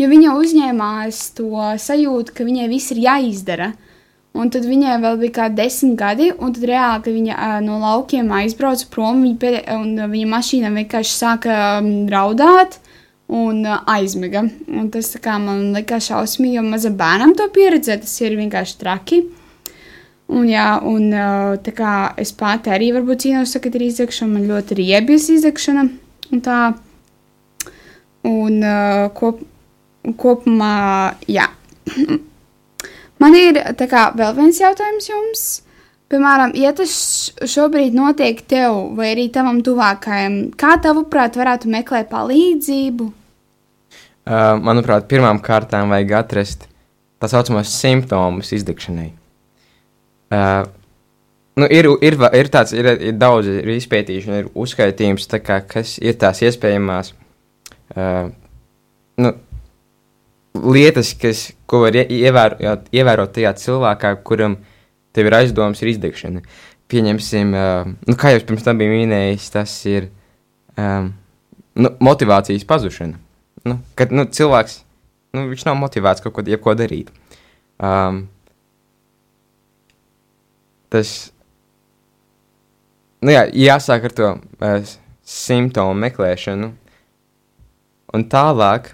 jo 0.00 0.08
viņa 0.10 0.36
uzņēmās 0.40 1.22
to 1.38 1.72
sajūtu, 1.82 2.36
ka 2.36 2.46
viņai 2.48 2.68
viss 2.72 2.94
ir 2.94 3.02
jāizdara. 3.04 3.72
Un 4.32 4.48
tad 4.48 4.64
viņai 4.64 4.94
vēl 5.02 5.18
bija 5.20 5.34
kā 5.36 5.46
desmit 5.52 5.98
gadi, 6.00 6.30
un 6.32 6.54
tad 6.56 6.64
reāli, 6.64 7.02
kad 7.04 7.12
viņa 7.12 7.34
uh, 7.36 7.58
no 7.64 7.76
laukiem 7.82 8.30
aizbrauca 8.32 8.86
prom, 8.88 9.20
viņa, 9.26 9.36
pēdē, 9.42 9.60
un, 9.76 9.90
viņa 10.08 10.30
mašīna 10.30 10.70
vienkārši 10.72 11.12
sāka 11.18 11.58
um, 11.82 11.90
raudāt 12.08 12.78
un 13.28 13.60
uh, 13.66 13.82
aizmiga. 13.92 14.46
Un 14.72 14.88
tas 14.94 15.12
kā, 15.20 15.36
man 15.42 15.74
likās 15.76 16.08
šausmīgi, 16.08 16.56
jo 16.56 16.64
mazam 16.64 16.96
bērnam 16.96 17.36
to 17.36 17.50
pieredzēt, 17.52 18.06
tas 18.06 18.16
ir 18.24 18.38
vienkārši 18.40 18.80
traki. 18.80 19.20
Un, 20.32 20.48
jā, 20.48 20.66
un 20.88 21.12
uh, 21.12 21.52
tā 21.60 21.76
kā 21.76 21.92
es 22.20 22.32
pati 22.32 22.72
arī 22.72 22.88
varbūt 22.96 23.26
cīnos, 23.26 23.52
kad 23.60 23.76
ir 23.76 23.84
izdegšana, 23.90 24.32
man 24.32 24.48
ļoti 24.48 24.80
riebjas 24.80 25.28
izdegšana. 25.34 25.84
Un 26.32 26.40
tā, 26.40 26.60
un 28.32 28.62
uh, 28.64 29.10
kop, 29.12 29.44
kopumā, 30.18 31.14
jā. 31.30 31.48
Man 33.22 33.36
ir 33.38 33.60
kā, 33.86 34.08
vēl 34.18 34.34
viens 34.38 34.58
jautājums 34.60 35.08
jums. 35.10 35.44
Piemēram, 36.12 36.50
ja 36.58 36.74
tas 36.76 36.92
šobrīd 37.48 37.94
notiek 37.96 38.42
tev 38.44 38.92
vai 38.98 39.14
arī 39.14 39.30
tavam 39.32 39.62
tuvākajam, 39.64 40.50
kā 40.60 40.74
tavuprāt 40.84 41.38
varētu 41.40 41.70
meklēt 41.72 42.10
palīdzību? 42.10 43.06
Uh, 44.22 44.52
manuprāt, 44.60 45.08
pirmām 45.10 45.40
kārtām 45.42 45.90
vajag 45.90 46.12
atrast 46.18 46.68
tā 47.22 47.30
saucamos 47.32 47.72
simptomus 47.72 48.52
izdegšanai. 48.54 49.08
Uh, 50.32 50.66
nu, 51.62 51.70
ir, 51.70 51.88
ir, 52.04 52.18
ir 52.36 52.50
tāds, 52.52 52.74
ir, 52.76 52.90
ir 53.08 53.16
daudz 53.16 53.48
ir 53.48 53.72
izpētīšana, 53.72 54.42
ir 54.42 54.52
uzskaitījums, 54.52 55.30
kā, 55.40 55.62
kas 55.64 55.96
ir 56.02 56.20
tās 56.20 56.42
iespējamās 56.44 57.14
uh, 57.96 58.28
nu, 59.22 59.32
lietas, 60.54 61.14
kas, 61.18 61.50
ko 61.66 61.84
var 61.86 61.96
ie- 61.96 62.06
ievērot, 62.22 62.88
ievērot 62.92 63.32
tajā 63.36 63.54
cilvēkā, 63.62 64.14
kuram 64.26 64.58
tev 65.12 65.28
ir 65.28 65.38
aizdoms, 65.40 65.82
ir 65.82 65.92
izdegšana. 65.94 66.42
Pieņemsim, 66.92 67.52
uh, 67.56 67.88
nu, 68.08 68.16
kā 68.20 68.34
jau 68.34 68.44
pirms 68.48 68.64
tam 68.66 68.80
biju 68.80 68.92
minējis, 68.92 69.48
tas 69.54 69.74
ir 69.88 70.10
um, 70.76 71.12
nu, 71.74 71.92
motivācijas 72.04 72.66
pazušana. 72.68 73.16
Nu, 73.68 73.78
kad 73.96 74.12
nu, 74.12 74.26
cilvēks 74.26 74.80
nu, 75.36 75.46
nav 75.64 75.78
motivēts 75.80 76.24
kaut 76.24 76.36
ko, 76.36 76.44
jebko 76.46 76.74
darīt. 76.76 77.12
Um, 77.82 78.26
tas 80.92 81.32
nu, 83.22 83.32
jā, 83.32 83.46
jāsāk 83.56 84.08
ar 84.08 84.16
to 84.18 84.30
uh, 84.36 84.94
simptomu 85.24 85.96
meklēšanu. 86.02 86.72
Un 88.12 88.24
tālāk, 88.28 88.92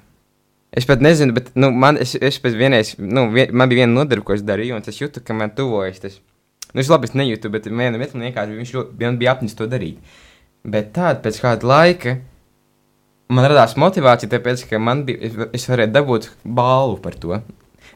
es 0.72 0.86
pat 0.88 1.02
nezinu, 1.04 1.34
bet 1.36 1.50
nu, 1.58 1.70
man, 1.72 1.98
es, 2.00 2.14
es 2.14 2.40
vienreiz, 2.44 2.94
nu, 2.98 3.28
vien, 3.34 3.52
man 3.56 3.70
bija 3.70 3.84
viena 3.84 3.94
nodarbe, 3.94 4.24
ko 4.26 4.36
es 4.36 4.44
darīju, 4.46 4.76
un 4.76 4.88
es 4.92 5.00
jūtu, 5.00 5.22
ka 5.24 5.36
man 5.36 5.54
tuvojas 5.56 6.02
tas. 6.02 6.18
Nu, 6.74 6.82
es 6.82 6.90
labi, 6.92 7.08
es 7.08 7.16
nejūtu, 7.16 7.50
bet 7.52 7.68
vienam 7.70 8.00
vietam 8.00 8.24
vienkārši 8.24 8.58
viņš 8.58 8.74
ļoti, 8.76 8.98
man 9.00 9.20
bija 9.20 9.32
apnis 9.32 9.56
to 9.56 9.68
darīt. 9.70 10.18
Bet 10.68 10.92
tād, 10.96 11.22
pēc 11.24 11.38
kāda 11.40 11.68
laika 11.68 12.18
man 13.32 13.48
radās 13.48 13.76
motivācija, 13.80 14.30
tāpēc, 14.34 14.66
ka 14.68 14.80
man 14.82 15.04
bija, 15.08 15.22
es, 15.28 15.38
es 15.56 15.68
varēju 15.70 15.94
dabūt 15.94 16.28
balvu 16.44 16.98
par 17.04 17.16
to. 17.20 17.40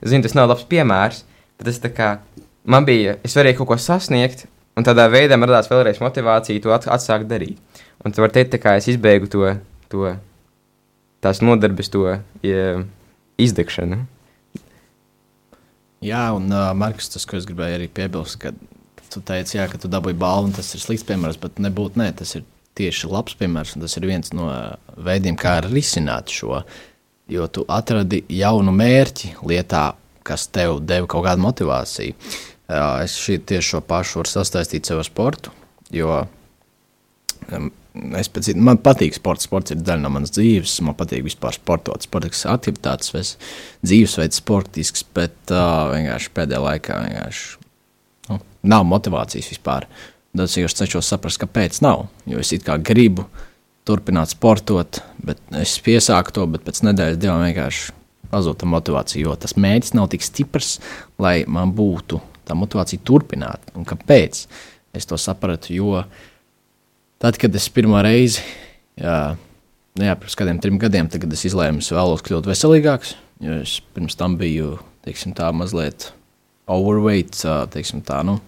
Zinu, 0.00 0.24
tas 0.24 0.36
nav 0.38 0.48
labs 0.50 0.64
piemērs, 0.68 1.22
bet 1.58 1.68
tas 1.68 1.80
tā 1.82 1.92
kā 1.92 2.10
man 2.64 2.88
bija, 2.88 3.18
es 3.26 3.36
varēju 3.36 3.60
kaut 3.60 3.72
ko 3.74 3.78
sasniegt, 3.80 4.46
un 4.76 4.86
tādā 4.86 5.06
veidā 5.12 5.36
man 5.36 5.50
radās 5.50 5.70
vēlreiz 5.70 6.00
motivācija 6.02 6.64
to 6.64 6.72
at, 6.74 6.88
atsākt 6.96 7.28
darīt. 7.30 7.60
Un 8.02 8.14
tu 8.14 8.24
vari 8.24 8.34
teikt, 8.38 8.56
kā 8.62 8.76
es 8.80 8.88
izbēgu 8.90 9.28
to, 9.30 9.52
to 9.92 10.14
tās 11.22 11.42
nodarbes, 11.44 11.90
to 11.92 12.04
ja, 12.44 12.82
izdegšanu. 13.40 14.02
Jā, 16.02 16.22
un 16.34 16.50
uh, 16.50 16.72
Markus, 16.74 17.12
tas, 17.14 17.26
ko 17.28 17.38
es 17.38 17.46
gribēju 17.46 17.78
arī 17.78 17.88
piebilst, 17.94 18.40
ka 18.42 18.50
tu 19.12 19.20
teici, 19.22 19.58
jā, 19.58 19.68
ka 19.70 19.78
tu 19.78 19.90
dabūji 19.92 20.18
balvu, 20.18 20.50
un 20.50 20.56
tas 20.56 20.72
ir 20.74 20.82
slikts 20.82 21.06
piemērs, 21.06 21.38
bet 21.38 21.60
nebūtu, 21.62 22.00
nē, 22.00 22.08
tas 22.18 22.34
ir 22.38 22.46
tieši 22.78 23.10
labs 23.12 23.36
piemērs, 23.38 23.76
un 23.76 23.84
tas 23.84 23.94
ir 23.98 24.08
viens 24.08 24.32
no 24.34 24.48
veidiem, 24.96 25.36
kā 25.38 25.58
risināt 25.66 26.32
šo, 26.32 26.62
jo 27.30 27.46
tu 27.52 27.66
atradi 27.70 28.22
jaunu 28.32 28.74
mērķi 28.74 29.36
lietā, 29.46 29.92
kas 30.26 30.48
tev 30.54 30.80
deva 30.86 31.06
kaut 31.10 31.26
kādu 31.28 31.44
motivāciju. 31.44 32.16
Uh, 32.72 33.02
es 33.04 33.14
šī, 33.20 33.36
tieši 33.46 33.74
šo 33.74 33.82
pašu 33.84 34.22
varu 34.22 34.32
sastaistīt 34.32 34.88
sev 34.88 35.02
ar 35.02 35.06
sportu, 35.06 35.52
jo 35.92 36.22
um, 37.52 37.70
es 38.18 38.30
pēc, 38.32 38.52
man 38.56 38.80
patīk 38.82 39.16
sports, 39.16 39.46
sports 39.48 39.74
ir 39.74 39.82
daļa 39.84 40.04
no 40.04 40.12
manas 40.14 40.32
dzīves, 40.34 40.78
man 40.86 40.96
patīk 40.98 41.24
vispār 41.26 41.56
sportot, 41.56 42.06
sportiskas 42.06 42.48
aktivitātes, 42.54 43.12
ves, 43.14 43.34
dzīvesveids 43.84 44.40
sportisks, 44.42 45.04
bet 45.16 45.36
uh, 45.52 45.92
vienkārši 45.92 46.32
pēdējā 46.36 46.62
laikā 46.66 46.98
vienkārši 47.06 47.62
nu, 48.30 48.40
nav 48.74 48.86
motivācijas 48.88 49.52
vispār. 49.52 49.88
Tad 50.32 50.48
es 50.48 50.76
cenšos 50.78 51.10
saprast, 51.12 51.40
kāpēc 51.42 51.82
nav. 51.84 52.06
Jo 52.24 52.40
es 52.40 52.54
it 52.56 52.64
kā 52.64 52.78
gribu 52.80 53.26
turpināt 53.88 54.32
sportot, 54.32 55.02
bet 55.20 55.40
es 55.58 55.74
piesāku 55.84 56.32
to, 56.32 56.46
bet 56.48 56.64
pēc 56.64 56.80
nedēļas 56.86 57.20
divām 57.20 57.42
vienkārši 57.44 57.92
pazūd 58.32 58.62
tā 58.62 58.68
motivācija. 58.70 59.26
Jo 59.26 59.36
tas 59.36 59.58
mērķis 59.60 59.96
nav 59.98 60.08
tik 60.14 60.24
stiprs, 60.24 60.78
lai 61.20 61.42
man 61.44 61.74
būtu 61.76 62.22
tā 62.48 62.56
motivācija 62.56 63.04
turpināt. 63.04 63.74
Un 63.76 63.84
kāpēc? 63.88 64.46
Es 64.96 65.08
to 65.08 65.18
sapratu, 65.20 65.72
jo 65.76 66.00
tad, 67.22 67.38
kad 67.38 67.54
es 67.54 67.68
pirmo 67.70 68.00
reizi, 68.02 68.42
jā, 68.98 69.16
nu 69.98 70.06
jā 70.08 70.14
pirms 70.18 70.38
kādiem 70.38 70.58
trim 70.62 70.78
gadiem, 70.82 71.10
tad, 71.10 71.22
kad 71.22 71.34
es 71.36 71.44
izlēmu, 71.46 71.82
es 71.84 71.92
vēlos 71.94 72.24
kļūt 72.26 72.48
veselīgāks, 72.50 73.14
jo 73.44 73.58
es 73.62 73.76
pirms 73.94 74.18
tam 74.18 74.34
biju 74.40 74.74
teiksim, 75.06 75.34
tā, 75.38 75.50
mazliet 75.54 76.10
overweight, 76.70 77.38
teiksim, 77.74 78.02
tā, 78.06 78.22
nu, 78.26 78.38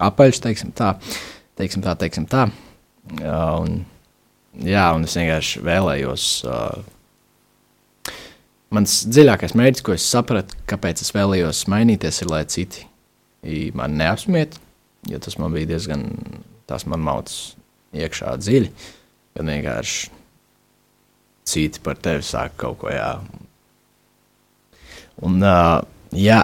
apaļš, 0.00 0.42
teiksim 0.44 0.72
tā, 0.76 0.94
teiksim 1.60 1.84
tā, 1.84 1.94
teiksim 2.00 2.26
tā. 2.30 2.48
Un, 3.20 3.82
jā, 4.64 4.86
un 4.96 5.04
es 5.08 5.16
vienkārši 5.16 5.62
vēlējos. 5.66 6.26
Mans 8.70 8.96
dziļākais 9.10 9.56
mērķis, 9.58 9.84
ko 9.84 9.96
es 9.96 10.06
sapratu, 10.06 10.56
kāpēc 10.70 11.02
es 11.04 11.12
vēlējos 11.16 11.64
mainīties, 11.72 12.22
ir, 12.22 12.30
lai 12.30 12.44
citi 12.48 12.86
mani 13.76 13.98
neapsmiet, 14.02 14.60
jo 15.10 15.20
tas 15.24 15.36
man 15.40 15.56
bija 15.56 15.72
diezgan, 15.72 16.06
tas 16.70 16.86
man 16.88 17.02
mauts 17.02 17.40
iekšā 17.96 18.34
dziļi, 18.40 18.70
kad 19.36 19.46
vienkārši 19.46 20.10
citi 21.50 21.82
par 21.82 21.98
tevi 21.98 22.24
sāk 22.26 22.56
kaut 22.60 22.78
ko 22.82 22.90
jā. 22.92 23.12
Un, 25.26 25.40
uh, 25.42 25.80
jā, 26.16 26.40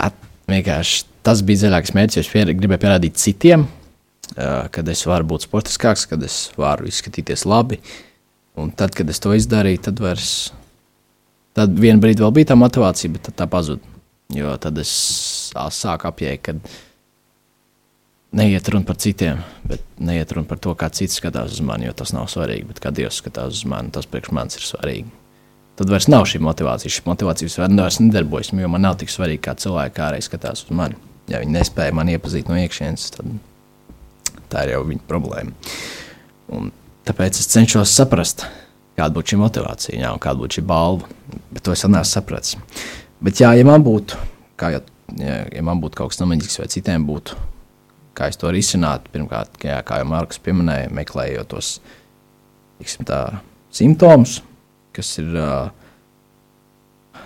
vienkārši 0.50 1.05
tas 1.26 1.43
bija 1.47 1.65
dziļākais 1.65 1.95
mērķis, 1.97 2.19
jo 2.19 2.25
es 2.25 2.33
pier, 2.33 2.53
gribēju 2.59 2.83
pierādīt 2.83 3.21
citiem, 3.21 3.67
uh, 3.67 4.67
kad 4.73 4.88
es 4.93 5.05
varu 5.09 5.29
būt 5.33 5.47
sportiskāks, 5.47 6.07
kad 6.11 6.23
es 6.26 6.47
varu 6.59 6.88
izskatīties 6.91 7.47
labi. 7.49 7.81
Un 8.57 8.73
tad, 8.73 8.95
kad 8.97 9.09
es 9.12 9.21
to 9.21 9.35
izdarīju, 9.37 9.83
tad 9.88 10.00
vairs, 10.00 10.31
tad 11.57 11.76
vienā 11.76 12.00
brīdī 12.00 12.25
vēl 12.25 12.35
bija 12.38 12.53
tā 12.53 12.57
motivācija, 12.59 13.12
bet 13.12 13.31
tā 13.37 13.49
pazuda. 13.50 13.95
Jo 14.35 14.57
tad 14.59 14.81
es 14.83 14.91
sāku 15.76 16.09
apjēgt, 16.09 16.49
ka 16.49 16.55
neiet 18.37 18.69
runa 18.69 18.85
par 18.87 18.99
citiem, 19.00 19.40
bet 19.64 19.83
neiet 19.99 20.33
runa 20.37 20.49
par 20.49 20.61
to, 20.62 20.75
kā 20.78 20.90
cits 20.93 21.16
skatās 21.21 21.57
uz 21.57 21.62
mani, 21.64 21.88
jo 21.88 21.95
tas 21.97 22.12
nav 22.16 22.28
svarīgi. 22.31 22.66
Bet 22.71 22.83
kā 22.85 22.93
Dievs 22.95 23.21
skatās 23.23 23.61
uz 23.61 23.64
mani, 23.69 23.93
tas 23.95 24.09
priekš 24.11 24.33
manis 24.37 24.59
ir 24.61 24.66
svarīgi. 24.66 25.09
Tad 25.76 25.93
vairs 25.93 26.09
nav 26.09 26.25
šī 26.28 26.40
motivācija. 26.45 26.93
Šī 26.93 27.05
motivācija 27.09 27.69
vairs 27.69 28.00
nedarbojas, 28.00 28.52
jo 28.52 28.73
man 28.73 28.85
nav 28.85 28.97
tik 29.00 29.12
svarīgi, 29.12 29.43
kā 29.45 29.57
cilvēki 29.61 29.97
kādreiz 29.97 30.28
skatās 30.28 30.64
uz 30.64 30.73
mani. 30.76 30.97
Ja 31.28 31.40
viņi 31.43 31.57
nespēja 31.57 31.95
mani 31.97 32.16
iepazīt 32.16 32.49
no 32.49 32.57
iekšienes, 32.61 33.09
tad 33.16 33.33
tā 34.52 34.64
ir 34.64 34.76
jau 34.76 34.85
viņa 34.88 35.09
problēma. 35.11 35.57
Un 36.57 36.71
tāpēc 37.09 37.40
es 37.40 37.50
cenšos 37.52 37.93
saprast, 37.93 38.47
kāda 38.97 39.12
būtu 39.16 39.35
šī 39.35 39.40
motivācija, 39.43 39.99
jā, 40.00 40.12
un 40.14 40.23
kāda 40.23 40.40
būtu 40.45 40.61
šī 40.61 40.66
balva. 40.71 41.09
Bet 41.50 41.66
to 41.66 41.75
es 41.75 41.85
vēl 41.85 41.97
neesmu 41.97 42.12
sapratis. 42.12 42.57
Bet, 43.21 43.40
jā, 43.43 43.50
ja 43.59 43.66
man 43.66 43.85
būtu, 43.85 44.16
kā 44.61 44.71
jau, 44.76 44.85
ja, 45.19 45.43
ja 45.50 45.66
man 45.66 45.83
būtu 45.83 45.99
kaut 45.99 46.12
kas 46.12 46.21
tamlīdzīgs, 46.21 46.61
vai 46.62 46.71
citiem 46.73 47.05
būtu, 47.09 47.37
kā 48.17 48.31
es 48.33 48.41
to 48.41 48.51
risinātu, 48.55 49.11
pirmkārt, 49.13 49.59
jā, 49.65 49.79
kā 49.87 50.01
jau 50.01 50.09
Marks 50.11 50.41
pieminēja, 50.43 50.93
meklējot 50.97 51.53
tos 51.53 51.77
tiksim, 52.81 53.07
tā, 53.09 53.21
simptomus, 53.75 54.41
kas 54.97 55.11
ir 55.21 55.37
uh, 55.37 55.69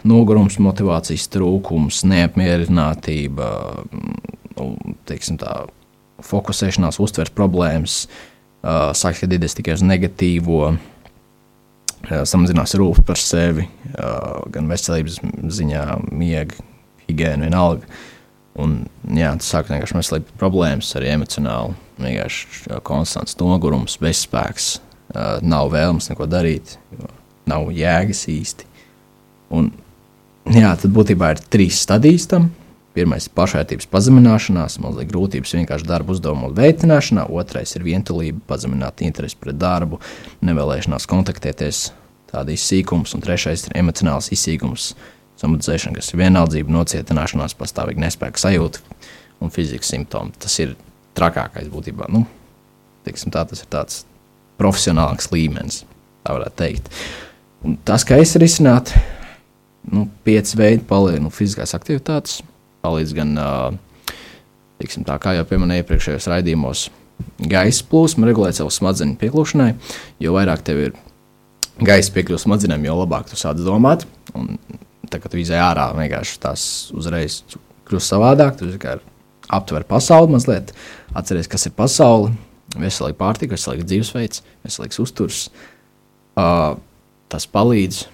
nogurums, 0.07 0.59
motivācijas 0.63 1.29
trūkums, 1.33 2.03
neapmierinātība, 2.11 3.51
nu, 4.57 4.71
teiksim, 5.09 5.39
tā, 5.41 5.65
fokusēšanās, 6.27 7.01
uztveres 7.03 7.33
problēmas, 7.35 8.03
uh, 8.07 8.91
sāk 8.97 9.19
skatīties 9.19 9.57
tikai 9.59 9.77
uz 9.79 9.85
negatīvo, 9.87 10.63
uh, 10.75 12.23
samazinās 12.29 12.77
rūpes 12.79 13.07
par 13.09 13.21
sevi, 13.21 13.67
uh, 13.95 14.41
gan 14.53 14.71
veselības 14.71 15.21
ziņā, 15.61 15.85
miega, 16.11 16.67
higiēna, 17.07 17.49
vienalga. 17.49 18.01
Un, 18.59 18.81
jā, 19.15 19.31
tas 19.39 19.51
sāk 19.53 19.69
vienkārši 19.71 19.97
meklēt 19.97 20.31
problēmas, 20.41 20.91
arī 20.99 21.13
emocionāli. 21.15 21.77
Vienkārši 22.01 22.49
uh, 22.71 22.81
konstants 22.87 23.37
nogurums, 23.39 23.99
bezspēks, 24.03 24.71
uh, 25.15 25.37
nav 25.47 25.71
vēlmes 25.75 26.11
neko 26.11 26.27
darīt, 26.31 26.75
nav 27.51 27.71
jēgas 27.75 28.25
īsti. 28.33 28.67
Un, 29.55 29.71
jā, 30.51 30.73
tad 30.81 30.91
būtībā 30.95 31.35
ir 31.35 31.45
trīs 31.53 31.83
stadijas 31.85 32.27
tam. 32.31 32.51
Pirmais 32.91 33.29
ir 33.29 33.35
pašvērtības 33.39 33.87
pazemināšanās, 33.87 34.81
mazliet 34.83 35.13
grūtības 35.13 35.53
vienkārši 35.55 35.87
darba 35.87 36.11
uzdevumu 36.11 36.49
veicināšanā, 36.57 37.29
otrais 37.31 37.77
ir 37.79 37.85
vientulība, 37.87 38.43
pazemināt 38.51 39.05
interesi 39.07 39.39
pret 39.39 39.61
darbu, 39.61 40.01
nevēlēšanās 40.43 41.07
kontaktēties, 41.11 41.85
tāda 42.33 42.51
izsīkums, 42.51 43.15
un 43.15 43.23
trešais 43.23 43.69
ir 43.69 43.77
emocionāls 43.79 44.33
izsīkums, 44.35 44.89
samadzēšana, 45.41 45.99
kas 45.99 46.13
ir 46.13 46.21
vienaldzība, 46.21 46.73
nocietināšanās, 46.75 47.57
pastāvīga 47.59 48.05
nespēka 48.05 48.41
sajūta 48.41 48.83
un 49.41 49.53
fizikas 49.55 49.93
simptomi. 49.93 50.35
Tas 50.41 50.59
ir 50.63 50.77
trakākais 51.19 51.71
būtībā. 51.73 52.11
Nu, 52.13 52.27
tiksim, 53.07 53.33
tā, 53.35 53.47
tas 53.49 53.65
ir 53.65 53.71
tāds 53.73 54.05
profesionālāks 54.61 55.31
līmenis, 55.33 55.83
tā 56.27 56.37
varētu 56.37 56.61
teikt. 56.61 56.93
Un 57.65 57.77
tas, 57.89 58.05
kā 58.09 58.21
es 58.21 58.37
risinātu, 58.41 59.01
nu, 59.93 60.07
pieci 60.25 60.61
veidi 60.61 60.85
palīdz 60.89 61.25
nu, 61.25 61.33
fiziskās 61.35 61.77
aktivitātes 61.77 62.41
palīdz 62.85 63.15
gan, 63.17 63.35
tiksim, 64.81 65.05
tā, 65.09 65.19
kā 65.21 65.35
jau 65.37 65.47
pieminēju 65.49 65.85
iepriekšējos 65.85 66.29
raidījumos, 66.33 66.87
gaisa 67.51 67.85
plūsmu, 67.91 68.29
regulēt 68.29 68.57
savu 68.57 68.73
smadzeņu 68.73 69.19
piekļūšanai. 69.21 69.71
Jo 70.25 70.37
vairāk 70.37 70.65
tev 70.65 70.85
ir 70.87 70.95
gaisa 71.85 72.13
piekļuvis 72.15 72.47
smadzenēm, 72.47 72.87
jo 72.89 72.97
labāk 73.03 73.29
tu 73.31 73.41
sāc 73.41 73.61
domāt. 73.65 74.07
Un, 74.37 74.55
tu 75.11 75.41
izai 75.41 75.59
ārā, 75.63 75.91
vienkārši 75.97 76.39
tās 76.43 76.63
uzreiz 76.97 77.41
kļūst 77.89 78.15
savādāk, 78.15 78.59
tu 78.61 78.71
kā 78.81 78.99
aptver 79.51 79.85
pasauli 79.89 80.37
mazliet, 80.37 80.73
atceries, 81.17 81.51
kas 81.51 81.67
ir 81.67 81.75
pasaule, 81.77 82.31
veselīga 82.79 83.19
pārtika, 83.19 83.57
veselīgs 83.57 83.89
dzīvesveids, 83.91 84.45
veselīgs 84.67 85.01
uzturs. 85.03 85.41
Uh, 86.39 86.79
tas 87.31 87.47
palīdz, 87.51 88.05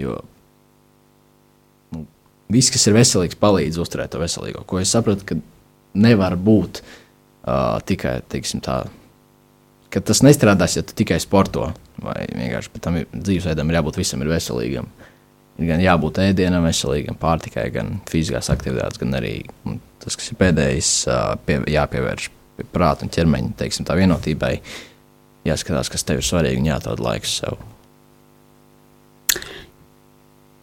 jo 0.00 0.16
nu, 1.94 2.06
viss, 2.52 2.72
kas 2.72 2.86
ir 2.88 2.96
veselīgs, 2.96 3.38
palīdz 3.40 3.80
uzturēt 3.82 4.14
to 4.14 4.22
veselīgo. 4.22 4.64
Ko 4.68 4.80
es 4.80 4.92
sapratu, 4.92 5.26
ka 5.28 5.36
nevar 6.00 6.38
būt 6.40 6.80
uh, 6.80 7.76
tikai 7.84 8.20
tā, 8.64 8.78
ka 9.90 10.02
tas 10.06 10.24
nestrādās, 10.24 10.78
ja 10.78 10.86
tu 10.86 10.96
tikai 10.96 11.20
sporto. 11.22 11.70
Vai 12.00 12.24
vienkārši 12.32 12.80
tam 12.80 12.96
dzīvesveidam 13.12 13.68
ir 13.68 13.76
jābūt 13.76 14.00
visam 14.00 14.22
ir 14.24 14.30
veselīgam. 14.32 14.88
Gan 15.60 15.82
jābūt 15.84 16.22
ēdienam, 16.24 16.64
veselīgam, 16.64 17.18
pārtikai, 17.20 17.66
gan 17.74 17.98
fiziskās 18.08 18.48
aktivitātes, 18.52 19.00
gan 19.02 19.16
arī 19.18 19.34
tas, 20.00 20.16
kas 20.16 20.30
ir 20.32 20.38
pēdējais, 20.40 20.92
pie, 21.44 21.58
jāpievērš 21.74 22.30
pie 22.56 22.66
prāta 22.72 23.04
un 23.04 23.12
ķermeņa 23.12 23.52
teiksim, 23.60 23.88
vienotībai. 23.88 24.54
Jāskatās, 25.48 25.88
kas 25.92 26.04
tev 26.04 26.20
ir 26.20 26.26
svarīgi 26.26 26.60
un 26.60 26.70
jāatrod 26.70 27.00
laiks 27.04 27.38
sev. 27.40 27.60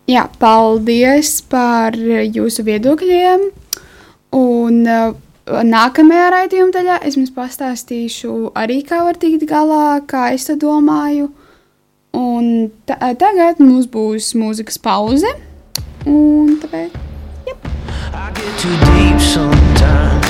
Jā, 0.07 0.27
paldies 0.39 1.41
par 1.51 1.97
jūsu 1.97 2.63
viedokļiem. 2.67 3.47
Un 4.37 4.77
nākamajā 5.67 6.27
raidījuma 6.33 6.75
daļā 6.75 6.99
es 7.07 7.17
jums 7.17 7.33
pastāstīšu 7.35 8.53
arī, 8.57 8.81
kā 8.87 9.01
var 9.07 9.19
tikt 9.19 9.47
galā, 9.49 9.99
kā 10.07 10.29
es 10.35 10.47
to 10.47 10.57
domāju. 10.59 11.29
Un 12.17 12.71
ta 12.89 12.97
tagad 13.13 13.61
mums 13.61 13.85
būs 13.93 14.31
mūzikas 14.39 14.79
pauze. 14.81 15.29
Un 16.09 16.57
tāpēc. 16.63 16.95
Yep. 17.47 17.67
I 18.13 18.31
get 18.33 18.59
too 18.59 18.73
deep 18.87 19.21
sometimes 19.21 20.26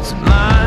what's 0.00 0.14
mine. 0.14 0.59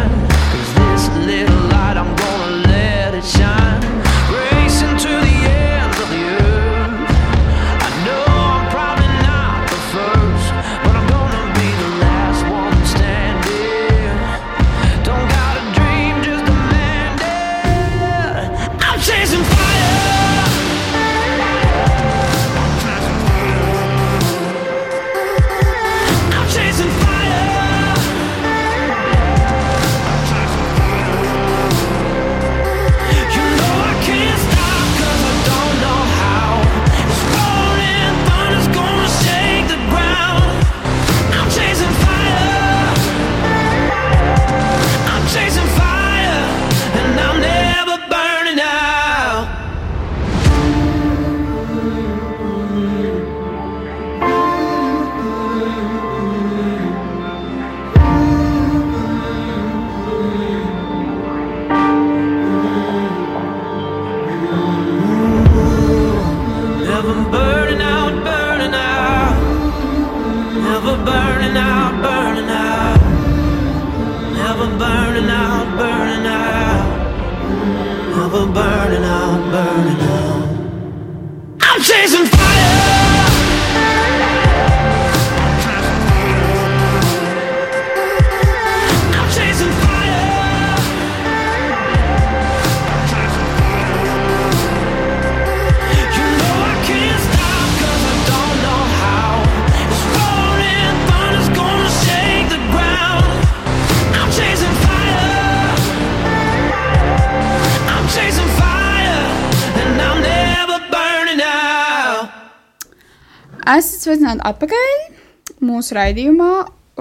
Esat 113.74 114.04
sveicināti 114.06 114.44
atpakaļ 114.46 115.62
mūsu 115.66 115.96
raidījumā. 115.98 116.50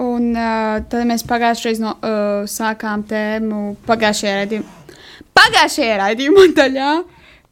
Un 0.00 0.30
uh, 0.32 0.78
tad 0.88 1.04
mēs 1.04 1.24
pagājušajā 1.28 1.68
reizē 1.68 1.82
no, 1.84 1.90
uh, 2.00 2.44
sākām 2.48 3.02
tēmu 3.10 3.74
pagājušajā 3.84 4.36
raidījumā. 4.38 4.94
Pagājušajā 5.36 5.98
raidījumā 6.00 6.46
daļā 6.60 6.92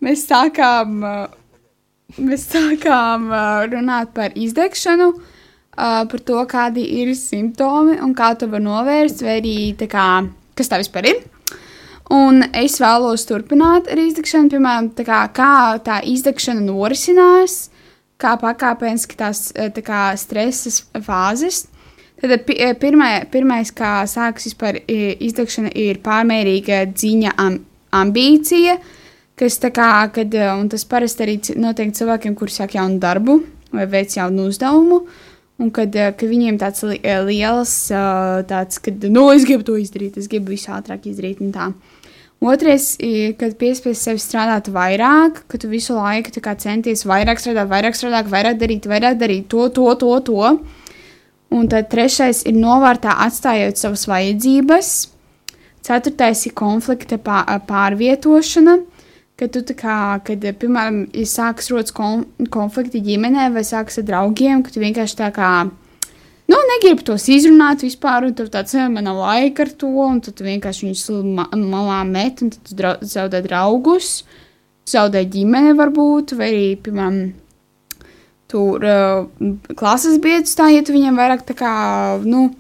mēs 0.07 0.23
sākām, 0.31 0.95
uh, 1.05 2.15
mēs 2.17 2.47
sākām 2.49 3.27
uh, 3.29 3.43
runāt 3.69 4.15
par 4.17 4.33
izdegšanu, 4.41 5.11
uh, 5.13 5.99
par 6.09 6.25
to, 6.31 6.39
kādi 6.49 6.87
ir 7.03 7.13
simptomi 7.19 7.99
un 8.01 8.15
kā 8.17 8.31
to 8.41 8.49
var 8.55 8.65
novērst, 8.65 9.21
vai 9.27 9.37
arī 9.43 9.59
kā, 9.85 10.07
kas 10.57 10.73
tā 10.73 10.81
vispār 10.81 11.11
ir. 11.11 11.21
Un 12.17 12.41
es 12.57 12.79
vēlos 12.81 13.27
turpināt 13.29 13.91
ar 13.93 14.01
izdegšanu, 14.01 14.49
piemēram, 14.55 14.89
tā 14.97 15.05
kā, 15.05 15.21
kā 15.37 15.53
tā 15.85 16.01
izdegšana 16.09 16.65
norisinās 16.65 17.67
kā 18.21 18.37
pakāpeniski 18.41 19.19
tās 19.19 19.51
eh, 19.55 19.71
tā 19.75 19.85
kā 19.85 20.01
stresa 20.21 20.73
fāzes. 21.05 21.65
Tad 22.21 22.35
eh, 22.37 22.75
pirmā, 22.79 23.11
pirmais, 23.33 23.73
kā 23.73 24.01
sākas 24.11 24.51
vispār 24.51 24.81
izdegšana, 24.87 25.73
ir 25.79 26.03
pārmērīga 26.05 26.85
dziņa 26.93 27.35
am, 27.41 27.61
ambīcija, 27.97 28.77
kas 29.41 29.59
tā 29.63 29.73
kā, 29.75 29.91
kad, 30.15 30.35
eh, 30.37 30.53
un 30.53 30.69
tas 30.73 30.87
parasti 30.89 31.27
arī 31.27 31.39
notiek 31.61 31.95
cilvēkiem, 31.97 32.37
kuri 32.39 32.57
sāk 32.57 32.77
jaunu 32.79 33.01
darbu 33.03 33.41
vai 33.75 33.87
veic 33.87 34.17
jaunu 34.19 34.49
uzdevumu, 34.51 35.05
un 35.61 35.69
kad, 35.71 35.95
kad 35.95 36.27
viņiem 36.27 36.57
tāds 36.59 36.83
li, 36.89 36.99
liels, 37.29 37.75
tāds, 38.51 38.81
kad, 38.83 39.05
nu, 39.13 39.29
es 39.31 39.45
gribu 39.47 39.69
to 39.69 39.77
izdarīt, 39.79 40.17
es 40.19 40.27
gribu 40.31 40.57
visu 40.57 40.73
ātrāk 40.75 41.07
izdarīt 41.07 41.43
un 41.45 41.53
tā. 41.55 41.69
Otrais 42.41 42.95
ir, 43.05 43.35
kad 43.37 43.53
piespiest 43.61 44.07
sevi 44.07 44.21
strādāt 44.23 44.71
vairāk, 44.73 45.43
ka 45.45 45.59
tu 45.61 45.69
visu 45.69 45.93
laiku 45.93 46.33
centies 46.57 47.05
vairāk 47.05 47.37
strādāt, 47.37 47.69
vairāk 47.69 47.99
strādāt, 47.99 48.31
vairāk 48.33 48.57
darīt, 48.57 48.87
vairāk 48.89 49.19
darīt 49.21 49.49
to, 49.53 49.69
to, 49.69 49.95
to, 50.01 50.21
to. 50.25 50.47
Un 51.53 51.69
tad 51.69 51.91
trešais 51.93 52.47
ir 52.49 52.57
novārtā 52.57 53.13
atstājot 53.27 53.77
savas 53.77 54.07
vajadzības. 54.09 55.11
Ceturtais 55.85 56.47
ir 56.47 56.55
konflikta 56.57 57.19
pā- 57.21 57.45
pārvietošana, 57.69 58.79
kad 59.37 59.53
tu 59.53 59.77
kā, 59.77 60.21
kad, 60.25 60.41
piemēram, 60.41 61.03
ir 61.13 61.29
sākas 61.29 61.69
rodas 61.73 61.93
kon 61.93 62.25
konflikti 62.49 63.03
ģimenē 63.05 63.51
vai 63.53 63.67
sākas 63.69 64.01
ar 64.01 64.09
draugiem, 64.09 64.65
ka 64.65 64.73
tu 64.73 64.81
vienkārši 64.81 65.21
tā 65.21 65.29
kā, 65.37 65.51
nu, 66.51 66.59
negribi 66.75 67.05
tos 67.07 67.27
izrunāt 67.31 67.85
vispār, 67.85 68.27
un 68.27 68.35
tur 68.35 68.49
tāds, 68.53 68.75
"Ē, 68.75 68.89
man 68.93 69.05
nav 69.05 69.19
laika 69.23 69.67
ar 69.67 69.71
to, 69.83 69.91
un 70.07 70.21
tad 70.21 70.35
vienkārši 70.35 70.87
viņus 70.87 71.05
ma 71.37 71.47
malā 71.55 72.01
met, 72.07 72.43
un 72.43 72.51
tad 72.51 72.65
tu 72.65 72.75
drau 72.75 72.95
zaudē 73.01 73.43
draugus, 73.47 74.25
zaudē 74.87 75.25
ģimeni 75.35 75.77
varbūt, 75.79 76.37
vai 76.37 76.49
arī, 76.53 76.77
piemēram, 76.83 77.33
tur 78.49 78.83
uh, 78.83 79.29
klases 79.77 80.19
biedrs 80.19 80.57
tā, 80.59 80.73
ja 80.75 80.83
tu 80.83 80.93
viņam 80.93 81.17
vairāk 81.17 81.47
tā 81.47 81.55
kā, 81.55 81.73
nu, 82.25 82.51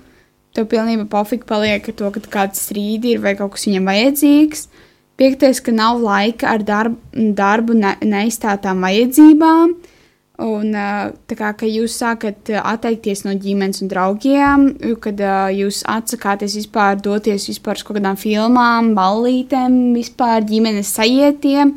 tev 0.54 0.66
pilnībā 0.70 1.08
pofīgi 1.10 1.46
paliek 1.46 1.88
ar 1.88 1.94
to, 1.94 2.10
ka 2.10 2.20
kāds 2.20 2.62
strīdi 2.68 3.14
ir 3.14 3.20
vai 3.20 3.34
kaut 3.34 3.52
kas 3.52 3.66
viņam 3.66 3.90
vajadzīgs. 3.90 4.68
Piektais, 5.16 5.60
ka 5.60 5.72
nav 5.72 6.00
laika 6.00 6.48
ar 6.54 6.62
darbu, 6.62 6.98
darbu 7.34 7.74
ne, 7.74 7.96
neizstātām 8.02 8.80
vajadzībām. 8.86 9.74
Uh, 9.74 9.99
tā 10.40 11.36
kā 11.36 11.50
ka 11.58 11.68
jūs 11.68 11.98
sākat 12.00 12.48
atteikties 12.56 13.26
no 13.26 13.34
ģimenes 13.36 13.82
un 13.84 13.90
draugiem, 13.90 14.68
kad 15.04 15.20
jūs 15.52 15.82
atsakāties 15.84 16.56
vispār 16.62 17.00
doties 17.04 17.48
vispār 17.50 17.76
uz 17.76 17.84
kaut 17.84 17.98
kādām 17.98 18.16
filmām, 18.20 18.94
ballītēm, 18.96 19.92
vispār 19.98 20.46
ģimenes 20.48 20.94
sajietiem, 20.96 21.74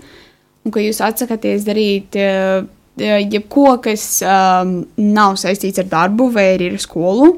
un 0.64 0.72
ka 0.74 0.84
jūs 0.84 1.04
atsakāties 1.04 1.68
darīt 1.68 2.16
jebko, 2.98 3.80
kas 3.84 4.22
um, 4.22 4.84
nav 4.98 5.36
saistīts 5.42 5.82
ar 5.82 5.90
darbu 5.90 6.30
vai 6.32 6.54
ar 6.56 6.80
skolu. 6.80 7.34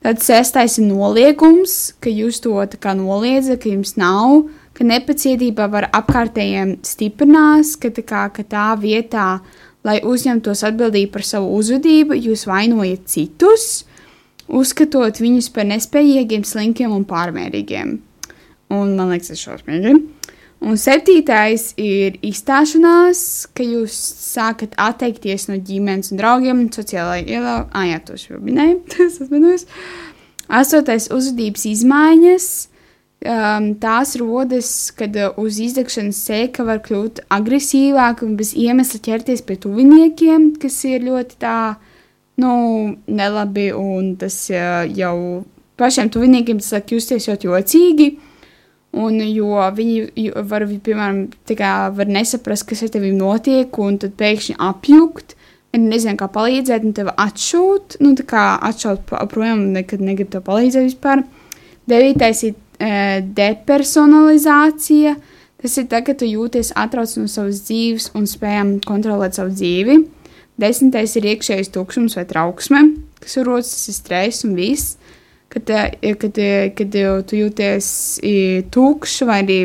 Tad 0.00 0.22
sestais 0.24 0.78
ir 0.80 0.86
noliegums, 0.88 1.92
ka 2.00 2.08
jūs 2.08 2.40
to 2.40 2.56
noliedzat, 2.96 3.60
ka 3.60 3.68
jums 3.68 3.98
nav, 4.00 4.46
ka 4.72 4.86
nepacietība 4.88 5.66
var 5.68 5.90
apkārtējiem 5.92 6.78
stiprinās, 6.86 7.74
ka 7.76 7.90
tā, 7.92 8.04
kā, 8.08 8.22
ka 8.32 8.42
tā 8.48 8.70
vietā, 8.80 9.42
lai 9.86 9.98
uzņemtos 10.04 10.64
atbildību 10.68 11.12
par 11.14 11.26
savu 11.26 11.54
uzvedību, 11.58 12.18
jūs 12.28 12.46
vainojat 12.48 13.08
citus, 13.10 13.66
uzskatot 14.50 15.20
viņus 15.22 15.50
par 15.54 15.68
nespējīgiem, 15.70 16.44
slinkiem 16.46 16.94
un 16.94 17.06
pārmērīgiem. 17.08 17.98
Un 18.70 18.96
man 18.98 19.10
liekas, 19.10 19.32
tas 19.32 19.38
ir 19.38 19.44
šausmīgi. 19.48 19.94
Un 20.60 20.76
septītais 20.76 21.70
ir 21.80 22.18
izstāšanās, 22.26 23.20
ka 23.56 23.64
jūs 23.64 23.94
sākat 24.34 24.74
atteikties 24.76 25.48
no 25.48 25.56
ģimenes 25.56 26.12
un 26.12 26.20
draugiem, 26.20 26.66
sociālajā 26.74 27.24
ielā. 27.32 27.54
Ah, 27.72 27.86
jā, 27.88 28.00
tos 28.04 28.26
jau 28.28 28.40
minēju, 28.44 28.82
tas 28.92 29.16
atvainojos. 29.24 29.64
Astotais 30.60 31.08
uzvedības 31.14 31.64
izmaiņas. 31.70 32.50
Um, 33.20 33.74
tās 33.76 34.14
rodas, 34.16 34.88
kad 34.96 35.12
uh, 35.20 35.34
uz 35.36 35.58
izdegšanas 35.60 36.16
sēka 36.24 36.64
var 36.64 36.78
kļūt 36.80 37.18
agresīvāk 37.28 38.22
un 38.24 38.38
bez 38.38 38.54
iemesla 38.56 38.96
ķerties 39.04 39.42
pie 39.44 39.58
tuviniekiem, 39.60 40.54
kas 40.56 40.78
ir 40.88 41.04
ļoti 41.04 41.36
tā, 41.42 41.56
nu, 42.40 42.52
nelabi, 43.04 43.66
un 43.76 44.14
tas 44.22 44.38
uh, 44.54 44.86
jau 44.88 45.44
pašiem 45.76 46.08
tuviniekiem 46.14 46.62
tas 46.62 46.72
liek 46.78 46.94
justies 46.96 47.28
ļoti 47.28 47.50
jocīgi. 47.50 48.06
Un, 49.04 49.20
jo 49.28 49.52
viņi 49.76 50.32
var, 50.48 50.64
piemēram, 50.88 51.20
var 52.00 52.08
nesaprast, 52.16 52.66
kas 52.72 52.86
ar 52.88 52.94
tevi 52.96 53.12
notiek, 53.14 53.76
un 53.84 54.00
tad 54.00 54.16
pēkšņi 54.16 54.56
apjukt. 54.64 55.36
Viņi 55.76 55.92
nezina, 55.92 56.16
kā 56.18 56.30
palīdzēt, 56.32 56.88
un 56.88 56.96
tevi 56.96 57.12
atšūt. 57.20 58.00
Nu, 58.00 58.16
tā 58.16 58.24
kā 58.32 58.48
atšaut 58.66 59.12
projām, 59.30 59.68
nekad 59.76 60.00
negrib 60.02 60.32
tev 60.32 60.48
palīdzēt 60.48 60.88
vispār. 60.88 61.22
Devītais 61.90 62.42
ir 62.48 62.58
depersonalizācija. 62.80 65.16
Tas 65.60 65.76
ir 65.76 65.90
tad, 65.92 66.06
kad 66.06 66.20
tu 66.20 66.28
jūties 66.28 66.72
atrauc 66.80 67.12
no 67.20 67.28
savas 67.28 67.60
dzīves 67.66 68.10
un 68.16 68.24
spējam 68.28 68.78
kontrolēt 68.86 69.36
savu 69.36 69.52
dzīvi. 69.52 69.98
Desmitais 70.60 71.16
ir 71.16 71.28
iekšējais 71.34 71.72
tukšums 71.72 72.16
vai 72.16 72.24
trauksme, 72.28 72.80
kas 73.20 73.36
rodas, 73.44 73.72
tas 73.74 73.92
ir 73.92 73.96
stress 73.96 74.46
un 74.48 74.56
viss 74.56 74.96
kad, 75.50 75.70
kad, 76.20 76.38
kad 76.78 76.98
tu 77.26 77.38
jūties 77.38 77.88
tukšs 78.74 79.24
vai 79.26 79.40
arī 79.44 79.60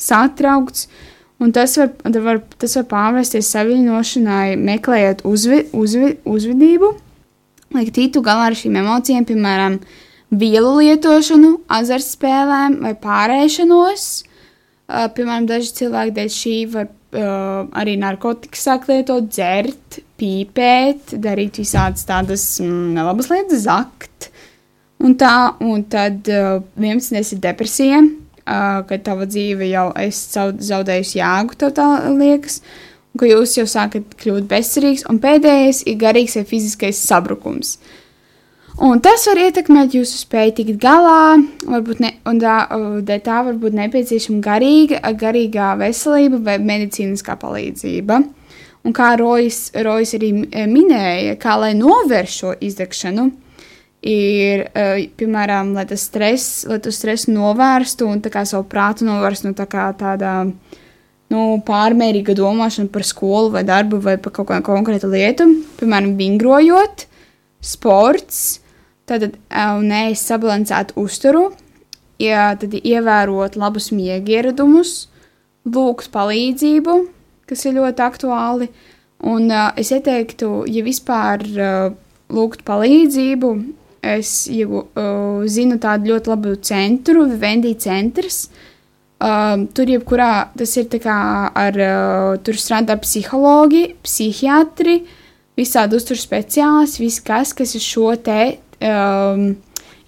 satraukts. 0.00 0.88
Un 1.40 1.54
tas 1.56 1.72
var, 1.80 1.94
var, 2.20 2.42
tas 2.60 2.76
var 2.76 2.84
pārvērsties 2.90 3.48
saviņošanai, 3.54 4.58
meklējot 4.60 5.22
uzvi, 5.24 5.62
uzvi, 5.72 6.10
uzvedību, 6.28 6.90
lai 7.72 7.86
tiktu 7.88 8.20
galā 8.24 8.50
ar 8.50 8.56
šīm 8.58 8.76
emocijām, 8.82 9.24
piemēram, 9.24 9.78
vielu 10.30 10.72
lietošanu, 10.78 11.52
azartspēlēm 11.70 12.80
vai 12.84 12.94
pārēšanos. 12.98 14.08
Uh, 14.90 15.06
piemēram, 15.14 15.46
daži 15.50 15.74
cilvēki 15.80 16.14
dēļ 16.16 16.30
šī 16.34 16.54
var 16.72 16.88
uh, 16.90 17.66
arī 17.78 17.96
narkotikas 18.00 18.64
sāk 18.66 18.88
lietot, 18.90 19.28
dzert, 19.30 20.00
pīpēt, 20.20 21.14
darīt 21.22 21.60
visādas 21.62 22.06
tādas 22.08 22.44
mm, 22.62 22.90
nelabas 22.96 23.30
lietas, 23.30 23.64
zakt. 23.66 24.30
Un 25.00 25.14
tā, 25.18 25.54
un 25.64 25.84
tad 25.90 26.28
uh, 26.28 26.60
11. 26.76 27.22
ir 27.36 27.42
depresija, 27.42 28.02
uh, 28.04 28.82
kad 28.88 29.06
tava 29.06 29.26
dzīve 29.30 29.70
jau 29.70 29.88
ir 30.02 30.12
zaudējusi 30.12 31.20
jēgu, 31.20 31.56
tev 31.60 31.72
tā 31.78 31.88
liekas, 32.10 32.60
un 33.14 33.22
ka 33.22 33.30
jūs 33.30 33.56
jau 33.58 33.66
sākat 33.70 34.18
kļūt 34.20 34.50
bezcerīgs, 34.50 35.06
un 35.10 35.22
pēdējais 35.22 35.86
ir 35.90 35.98
garīgs 36.02 36.36
vai 36.38 36.44
fiziskais 36.50 37.00
sabrukums. 37.06 37.78
Un 38.80 39.00
tas 39.04 39.26
var 39.28 39.36
ietekmēt 39.42 39.92
jūsu 39.92 40.22
spēju 40.22 40.54
tikt 40.56 40.78
galā, 40.80 41.36
varbūt 41.68 41.98
ne, 42.00 42.14
un 42.30 42.38
tā, 42.40 42.54
dēļ 43.04 43.18
tā 43.26 43.40
var 43.44 43.58
būt 43.60 43.74
nepieciešama 43.76 44.40
garīga, 44.46 45.00
garīgā 45.20 45.74
veselība 45.76 46.38
vai 46.46 46.54
medicīniskā 46.64 47.36
palīdzība. 47.42 48.16
Un 48.80 48.94
kā 48.96 49.10
Rojas, 49.20 49.66
Rojas 49.84 50.14
arī 50.16 50.30
minēja, 50.48 51.34
kā 51.42 51.58
lai 51.60 51.74
novērš 51.76 52.36
šo 52.38 52.54
izdegšanu, 52.64 53.26
ir, 54.00 54.64
uh, 54.72 55.02
piemēram, 55.20 55.74
lai 55.76 55.84
tas 55.90 56.06
stress, 56.08 56.62
lai 56.64 56.80
tu 56.80 56.92
stresu 56.94 57.34
novērstu 57.34 58.08
un 58.08 58.24
tā 58.24 58.32
kā 58.32 58.46
savu 58.48 58.64
prātu 58.70 59.04
novērstu 59.04 59.50
no 59.50 59.58
tā 59.60 59.68
kā 59.68 59.90
tāda, 60.00 60.38
nu, 61.28 61.44
pārmērīga 61.68 62.32
domāšana 62.38 62.88
par 62.96 63.04
skolu 63.04 63.52
vai 63.52 63.66
darbu 63.68 64.00
vai 64.08 64.16
par 64.16 64.32
kaut 64.40 64.48
kādu 64.54 64.64
konkrētu 64.72 65.12
lietu, 65.12 65.50
piemēram, 65.82 66.16
vingrojot, 66.16 67.04
sports, 67.60 68.62
tad 69.10 69.34
uh, 69.34 69.80
nees 69.82 70.22
sabalansēt 70.28 70.94
uzturu, 71.00 71.50
ja, 72.20 72.52
tad 72.60 72.76
ievērot 72.78 73.58
labus 73.58 73.90
miega 73.96 74.38
ieradumus, 74.38 75.08
lūgt 75.66 76.10
palīdzību, 76.14 76.96
kas 77.50 77.66
ir 77.66 77.76
ļoti 77.80 78.06
aktuāli, 78.06 78.70
un 79.26 79.50
uh, 79.50 79.70
es 79.80 79.90
ieteiktu, 79.94 80.64
ja 80.70 80.84
vispār 80.86 81.44
uh, 81.56 81.92
lūgt 82.30 82.64
palīdzību, 82.68 83.52
es 84.06 84.48
jau 84.48 84.84
uh, 84.84 85.44
zinu 85.50 85.78
tādu 85.82 86.14
ļoti 86.14 86.32
labu 86.32 86.56
centru, 86.64 87.26
Vivendi 87.28 87.74
centrs. 87.80 88.46
Um, 89.20 89.66
tur 89.76 89.90
jebkurā 89.90 90.48
tas 90.56 90.70
ir 90.80 90.86
kā 91.02 91.16
ar, 91.52 91.76
uh, 91.76 92.38
tur 92.40 92.56
strādā 92.56 92.96
psihologi, 93.02 93.90
psihiatri, 94.00 95.02
visādi 95.60 95.98
uzturu 95.98 96.22
speciālisti, 96.22 97.02
viss 97.04 97.20
kas, 97.20 97.52
kas 97.52 97.74
ir 97.76 97.84
šo 97.84 98.14
te 98.16 98.40
um, 98.80 99.44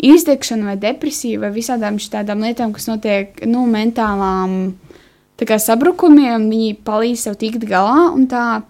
izdegšanu 0.03 0.71
vai 0.71 0.77
depresiju 0.81 1.43
vai 1.45 1.53
visādām 1.55 2.01
šādām 2.03 2.43
lietām, 2.43 2.73
kas 2.75 2.89
notiek, 2.91 3.45
nu, 3.47 3.67
mentālām 3.71 4.75
sabrukumiem, 5.43 6.51
viņi 6.51 6.77
palīdz 6.87 7.25
tev 7.27 7.39
tikt 7.41 7.65
galā, 7.67 8.13
tā 8.31 8.63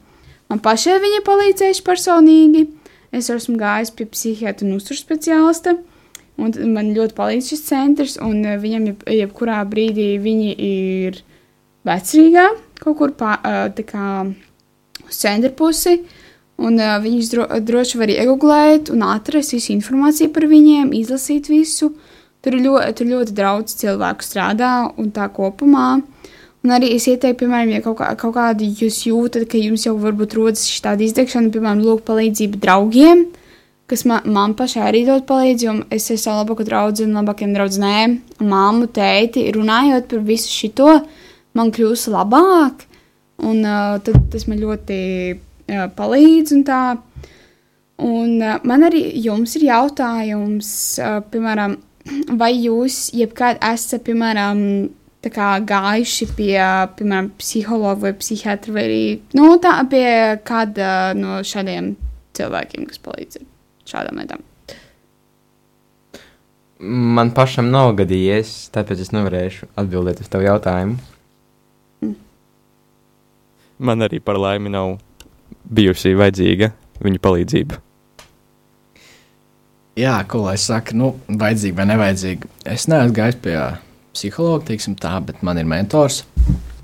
man 0.49 0.61
pašai 0.63 1.01
viņa 1.03 1.25
palīdzējuši 1.27 1.85
personīgi. 1.85 2.69
Es 3.13 3.29
esmu 3.29 3.59
gājis 3.61 3.93
pie 3.93 4.07
psihiatra 4.09 4.65
un 4.65 4.79
uzturu 4.79 4.97
speciālista. 4.97 5.77
Un 6.41 6.55
man 6.73 6.95
ļoti 6.97 7.13
palīdz 7.13 7.51
šis 7.53 7.67
centrs, 7.67 8.15
un 8.17 8.41
eh, 8.47 8.57
viņam 8.57 8.87
jeb, 8.89 9.03
jebkurā 9.05 9.59
brīdī 9.69 10.17
viņi 10.17 10.55
ir 10.57 11.19
vecrīgā, 11.85 12.47
kaut 12.81 12.97
kur 12.99 13.13
eh, 13.13 13.69
tā 13.77 13.85
kā 13.85 14.07
uz 15.05 15.21
centra 15.21 15.53
pusi. 15.53 15.99
Un 16.63 16.79
uh, 16.79 16.97
viņus 17.03 17.31
dro, 17.33 17.47
droši 17.67 17.99
var 17.99 18.13
iegūt 18.13 18.93
un 18.95 19.03
atrast 19.09 19.57
visu 19.57 19.73
informāciju 19.75 20.31
par 20.35 20.47
viņiem, 20.51 20.93
izlasīt 20.95 21.51
visu. 21.51 21.93
Tur 22.43 22.57
ļoti, 22.59 22.95
tur 22.99 23.07
ļoti 23.07 23.35
daudz 23.39 23.77
cilvēku 23.79 24.27
strādā 24.27 24.73
un 24.99 25.11
tā 25.15 25.29
kopumā. 25.31 26.01
Un 26.63 26.71
arī 26.71 26.93
es 26.95 27.09
ieteiktu, 27.11 27.41
piemēram, 27.41 27.73
ja 27.75 27.83
kaut, 27.83 27.97
kā, 27.99 28.09
kaut 28.19 28.37
kādi 28.37 28.69
jūs 28.79 29.01
jūtat, 29.09 29.49
ka 29.51 29.59
jums 29.59 29.83
jau 29.87 29.97
varbūt 29.99 30.37
rodas 30.39 30.69
šāda 30.71 31.03
izdegšana, 31.03 31.51
piemēram, 31.55 31.83
lūk, 31.83 32.05
palīdzību 32.07 32.61
draugiem, 32.63 33.25
kas 33.91 34.05
man, 34.07 34.29
man 34.31 34.55
pašai 34.59 34.85
arī 34.93 35.03
dod 35.09 35.27
palīdzību. 35.27 35.89
Es 35.95 36.07
ar 36.15 36.21
savu 36.23 36.45
labāko 36.45 36.67
draugu 36.67 37.03
un 37.07 37.19
labākiem 37.19 37.55
draugiem, 37.57 38.21
māmu, 38.39 38.87
tēti, 38.95 39.49
runājot 39.59 40.07
par 40.11 40.23
visu 40.31 40.55
šo, 40.55 41.01
man 41.59 41.75
kļūst 41.75 42.13
labāk. 42.15 42.87
Un 43.43 43.65
uh, 43.67 43.99
tad, 44.07 44.21
tas 44.31 44.47
man 44.47 44.63
ļoti 44.63 44.99
palīdz. 45.69 46.55
Un 46.57 46.65
tā. 46.69 46.83
un 48.03 48.39
man 48.41 48.89
arī 48.89 49.05
jums 49.23 49.57
ir 49.57 49.69
jautājums, 49.69 50.73
piemēram, 51.31 51.77
vai 52.41 52.53
jūs 52.57 53.09
jebkad 53.15 53.63
esat, 53.63 54.05
piemēram, 54.09 54.63
kā, 55.31 55.51
gājuši 55.63 56.31
pie, 56.37 56.57
piemēram, 56.99 57.33
psihologa 57.39 58.09
vai 58.09 58.15
psihiatra, 58.19 58.75
vai 58.75 58.87
arī 58.89 59.05
nu, 59.39 59.53
tā, 59.63 59.77
pie 59.91 60.07
kāda 60.47 61.13
no 61.19 61.43
šādiem 61.47 61.95
cilvēkiem, 62.35 62.89
kas 62.91 63.03
palīdz 63.03 63.39
ar 63.39 63.47
šādām 63.93 64.23
lietām? 64.23 64.49
Man 66.83 67.31
pašam 67.31 67.69
nav 67.71 67.93
gadījies, 68.01 68.73
tāpēc 68.75 69.05
es 69.05 69.13
nevarēšu 69.15 69.69
atbildēt 69.79 70.25
uz 70.25 70.31
tavu 70.33 70.49
jautājumu. 70.49 70.97
Man 73.83 74.03
arī 74.03 74.19
par 74.23 74.39
laimi 74.39 74.71
nav 74.71 74.97
bijusi 75.73 76.15
vajadzīga 76.19 76.73
viņa 77.03 77.23
palīdzība. 77.23 77.81
Jā, 79.99 80.15
ko 80.25 80.47
lai 80.47 80.57
saka, 80.61 80.95
nu, 80.97 81.13
vajadzīga 81.29 81.83
vai 81.83 81.89
nevajadzīga. 81.91 82.49
Es 82.73 82.87
neesmu 82.89 83.17
gājis 83.17 83.41
pie 83.45 83.57
psihologa, 84.13 84.65
teiksim 84.71 84.97
tā, 85.01 85.19
bet 85.25 85.43
man 85.45 85.61
ir 85.61 85.69
mentors. 85.69 86.23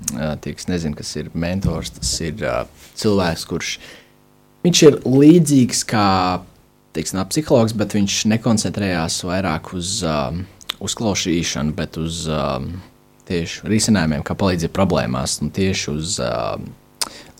Tie, 0.09 0.53
kas 0.53 0.69
nezina, 0.69 0.97
kas 0.97 1.15
ir 1.17 1.31
mentors, 1.37 1.91
tas 1.95 2.11
ir 2.25 2.43
cilvēks, 2.97 3.47
kurš 3.49 3.71
viņš 4.65 4.83
ir 4.85 4.99
līdzīgs 5.05 5.81
kā 5.89 6.05
teiksim, 6.95 7.21
psihologs, 7.29 7.75
bet 7.77 7.95
viņš 7.97 8.21
nekoncentrējās 8.33 9.21
vairāk 9.27 9.73
uz 9.77 9.99
um, 10.07 10.43
uzklausīšanu, 10.83 11.75
bet 11.77 11.99
uz 12.01 12.23
um, 12.33 12.71
tieši 13.29 13.69
risinājumiem, 13.69 14.23
kā 14.25 14.35
palīdzēt 14.39 14.73
problēmās, 14.75 15.37
un 15.43 15.53
tieši 15.55 15.91
uz 15.93 16.17
um, 16.25 16.69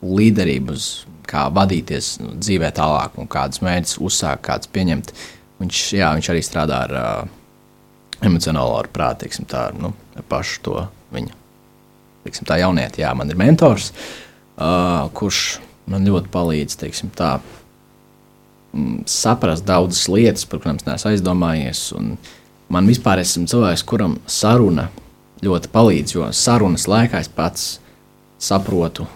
līderību, 0.05 0.75
uz 0.77 0.89
kā 1.30 1.46
vadīties 1.54 2.13
nu, 2.24 2.34
dzīvē 2.42 2.72
tālāk, 2.76 3.18
un 3.22 3.30
kādus 3.30 3.62
mērķus 3.65 4.00
uzsākt, 4.06 4.44
kādus 4.48 4.72
pieņemt. 4.74 5.13
Viņš, 5.60 5.82
jā, 6.00 6.13
viņš 6.15 6.30
arī 6.32 6.42
strādā 6.46 6.84
ar 6.88 6.96
uh, 6.96 7.36
emocionālo 8.26 8.78
ar 8.80 8.89
prātu, 8.94 9.26
teiksim, 9.26 9.48
tā, 9.50 9.70
nu, 9.76 9.94
pašu 10.32 10.63
to 10.65 10.76
viņa. 11.15 11.36
Teiksim, 12.26 12.48
tā 12.48 12.60
jaunieti, 12.62 13.04
jā, 13.04 13.12
man 13.18 13.32
ir 13.32 13.39
mentors, 13.39 13.92
uh, 13.92 15.08
kurš 15.15 15.60
man 15.89 16.08
ļoti 16.08 16.32
palīdz, 16.34 16.78
teiksim, 16.80 17.12
tā, 17.18 17.38
mm, 18.74 19.04
saprast 19.10 19.68
daudzas 19.68 20.08
lietas, 20.12 20.48
par 20.50 20.63
kurām 20.63 20.80
es 20.80 20.88
neesmu 20.88 21.13
aizdomājies. 21.13 21.84
Man 22.70 22.89
vispār 22.89 23.24
esmu 23.24 23.48
cilvēks, 23.50 23.86
kuram 23.89 24.20
saruna 24.30 24.89
ļoti 25.46 25.72
palīdz, 25.74 26.18
jo 26.18 26.28
sarunas 26.36 26.86
laikā 26.92 27.24
es 27.24 27.32
pats 27.32 27.70
saprotu 28.39 29.08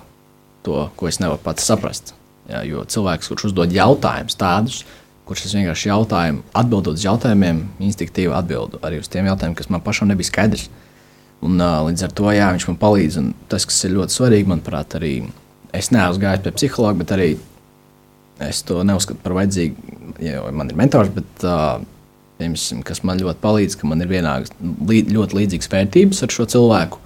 to, 0.65 0.88
ko 0.97 1.10
es 1.10 1.19
nevaru 1.21 1.41
pats 1.43 1.65
saprast. 1.67 2.13
Jā, 2.49 2.63
jo 2.67 2.84
cilvēks, 2.84 3.30
kurš 3.32 3.49
uzdod 3.52 3.71
jautājumus 3.71 4.36
tādus, 4.39 4.82
kurš 5.28 5.45
es 5.47 5.54
vienkārši 5.56 5.89
jautājumu, 5.89 6.43
atbildot 6.60 6.97
uz 6.97 7.06
jautājumiem, 7.06 7.62
instinktīvi 7.88 8.34
atbildu 8.36 8.82
arī 8.84 8.99
uz 8.99 9.08
tiem 9.12 9.30
jautājumiem, 9.30 9.56
kas 9.60 9.71
man 9.71 9.84
pašam 9.86 10.12
nebija 10.12 10.28
skaidrs. 10.28 10.67
Un, 11.43 11.56
uh, 11.60 11.82
līdz 11.88 12.06
ar 12.08 12.12
to 12.15 12.28
jā, 12.32 12.49
viņš 12.56 12.67
man 12.69 12.80
palīdz. 12.80 13.17
Un 13.19 13.32
tas, 13.52 13.65
kas 13.67 13.80
ir 13.88 13.95
ļoti 13.97 14.15
svarīgi, 14.15 14.49
manuprāt, 14.52 14.95
arī 14.99 15.15
es 15.76 15.89
neesmu 15.91 16.21
gājis 16.23 16.43
pie 16.43 16.54
psihologa, 16.56 16.99
bet 17.02 17.15
arī 17.15 17.30
es 18.43 18.62
to 18.67 18.84
neuzskatu 18.88 19.23
par 19.23 19.36
vajadzīgu. 19.39 19.97
Jo 20.23 20.45
man 20.56 20.71
ir 20.71 20.80
mentors, 20.80 21.12
bet 21.15 21.47
uh, 21.47 21.82
piemēram, 22.39 22.84
kas 22.88 23.04
man 23.08 23.21
ļoti 23.23 23.43
palīdz, 23.43 23.78
ka 23.80 23.89
man 23.89 24.04
ir 24.04 24.12
vienādas, 24.12 24.54
ļoti 24.60 25.39
līdzīgas 25.39 25.71
vērtības 25.71 26.23
ar 26.23 26.36
šo 26.36 26.47
cilvēku. 26.56 27.04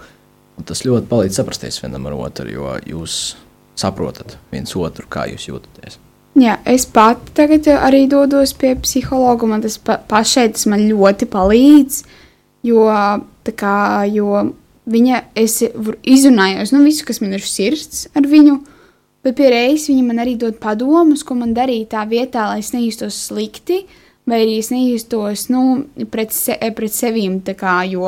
Tas 0.65 0.85
ļoti 0.85 1.09
palīdz 1.09 1.37
saprasties 1.37 1.81
vienam 1.83 2.07
ar 2.09 2.17
otru, 2.17 2.49
jo 2.49 2.77
jūs 2.89 3.35
saprotat 3.77 4.37
viens 4.51 4.75
otru, 4.75 5.07
kā 5.09 5.27
jūs 5.31 5.47
jūtaties. 5.51 5.99
Jā, 6.37 6.59
es 6.69 6.85
pati 6.93 7.33
tagad 7.37 7.65
arī 7.73 8.03
dodos 8.09 8.53
pie 8.57 8.75
psihologa. 8.77 9.47
Man 9.49 9.63
tas 9.65 9.79
pa, 9.81 9.97
pašai 9.97 10.51
tas 10.53 10.67
man 10.69 10.85
ļoti 10.85 11.25
palīdz. 11.33 12.03
Jo, 12.67 12.85
kā, 13.57 13.77
jo 14.11 14.43
viņa 14.87 15.21
izrunājās 15.37 16.73
nu, 16.75 16.83
visu, 16.85 17.05
kas 17.07 17.21
man 17.23 17.33
ir 17.37 17.45
sirds 17.45 18.05
ar 18.17 18.29
viņu. 18.29 18.59
Bet 19.25 19.39
pie 19.39 19.49
reizes 19.49 19.89
viņa 19.89 20.05
man 20.05 20.21
arī 20.21 20.37
dod 20.39 20.59
padomus, 20.61 21.25
ko 21.25 21.39
man 21.39 21.55
darīt 21.57 21.89
tā 21.95 22.05
vietā, 22.07 22.45
lai 22.51 22.61
es 22.61 22.69
nejustos 22.75 23.17
slikti. 23.31 23.81
Vai 24.27 24.41
arī 24.43 24.57
es 24.59 24.69
nejustos 24.69 25.47
nu, 25.49 25.87
pret, 26.11 26.35
se, 26.35 26.53
pret 26.75 26.93
sevīm 26.93 27.39
kā, 27.57 27.79
jo 27.87 28.05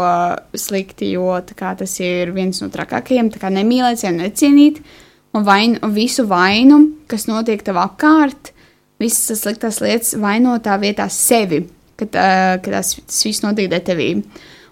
slikti, 0.54 1.14
jo 1.16 1.32
kā, 1.56 1.74
tas 1.80 1.94
ir 2.04 2.34
viens 2.36 2.60
no 2.62 2.68
trakākajiem. 2.70 3.32
Nemīlēt, 3.56 4.04
necienīt. 4.20 4.84
Uh, 4.84 5.06
un 5.34 5.46
vain, 5.46 5.78
visu 5.94 6.26
vainu, 6.30 6.82
kas 7.10 7.28
notiek 7.30 7.62
tev 7.66 7.80
apkārt, 7.82 8.54
visas 9.02 9.30
tas 9.30 9.44
sliktās 9.46 9.82
lietas 9.84 10.16
vaino 10.20 10.58
tā 10.64 10.78
vietā 10.82 11.08
sevi, 11.14 11.64
kad, 12.00 12.14
uh, 12.14 12.56
kad 12.64 12.72
tas, 12.80 12.96
tas 13.00 13.26
viss 13.28 13.46
notiek 13.46 13.70
dēļ 13.72 13.86
tevī. 13.86 14.10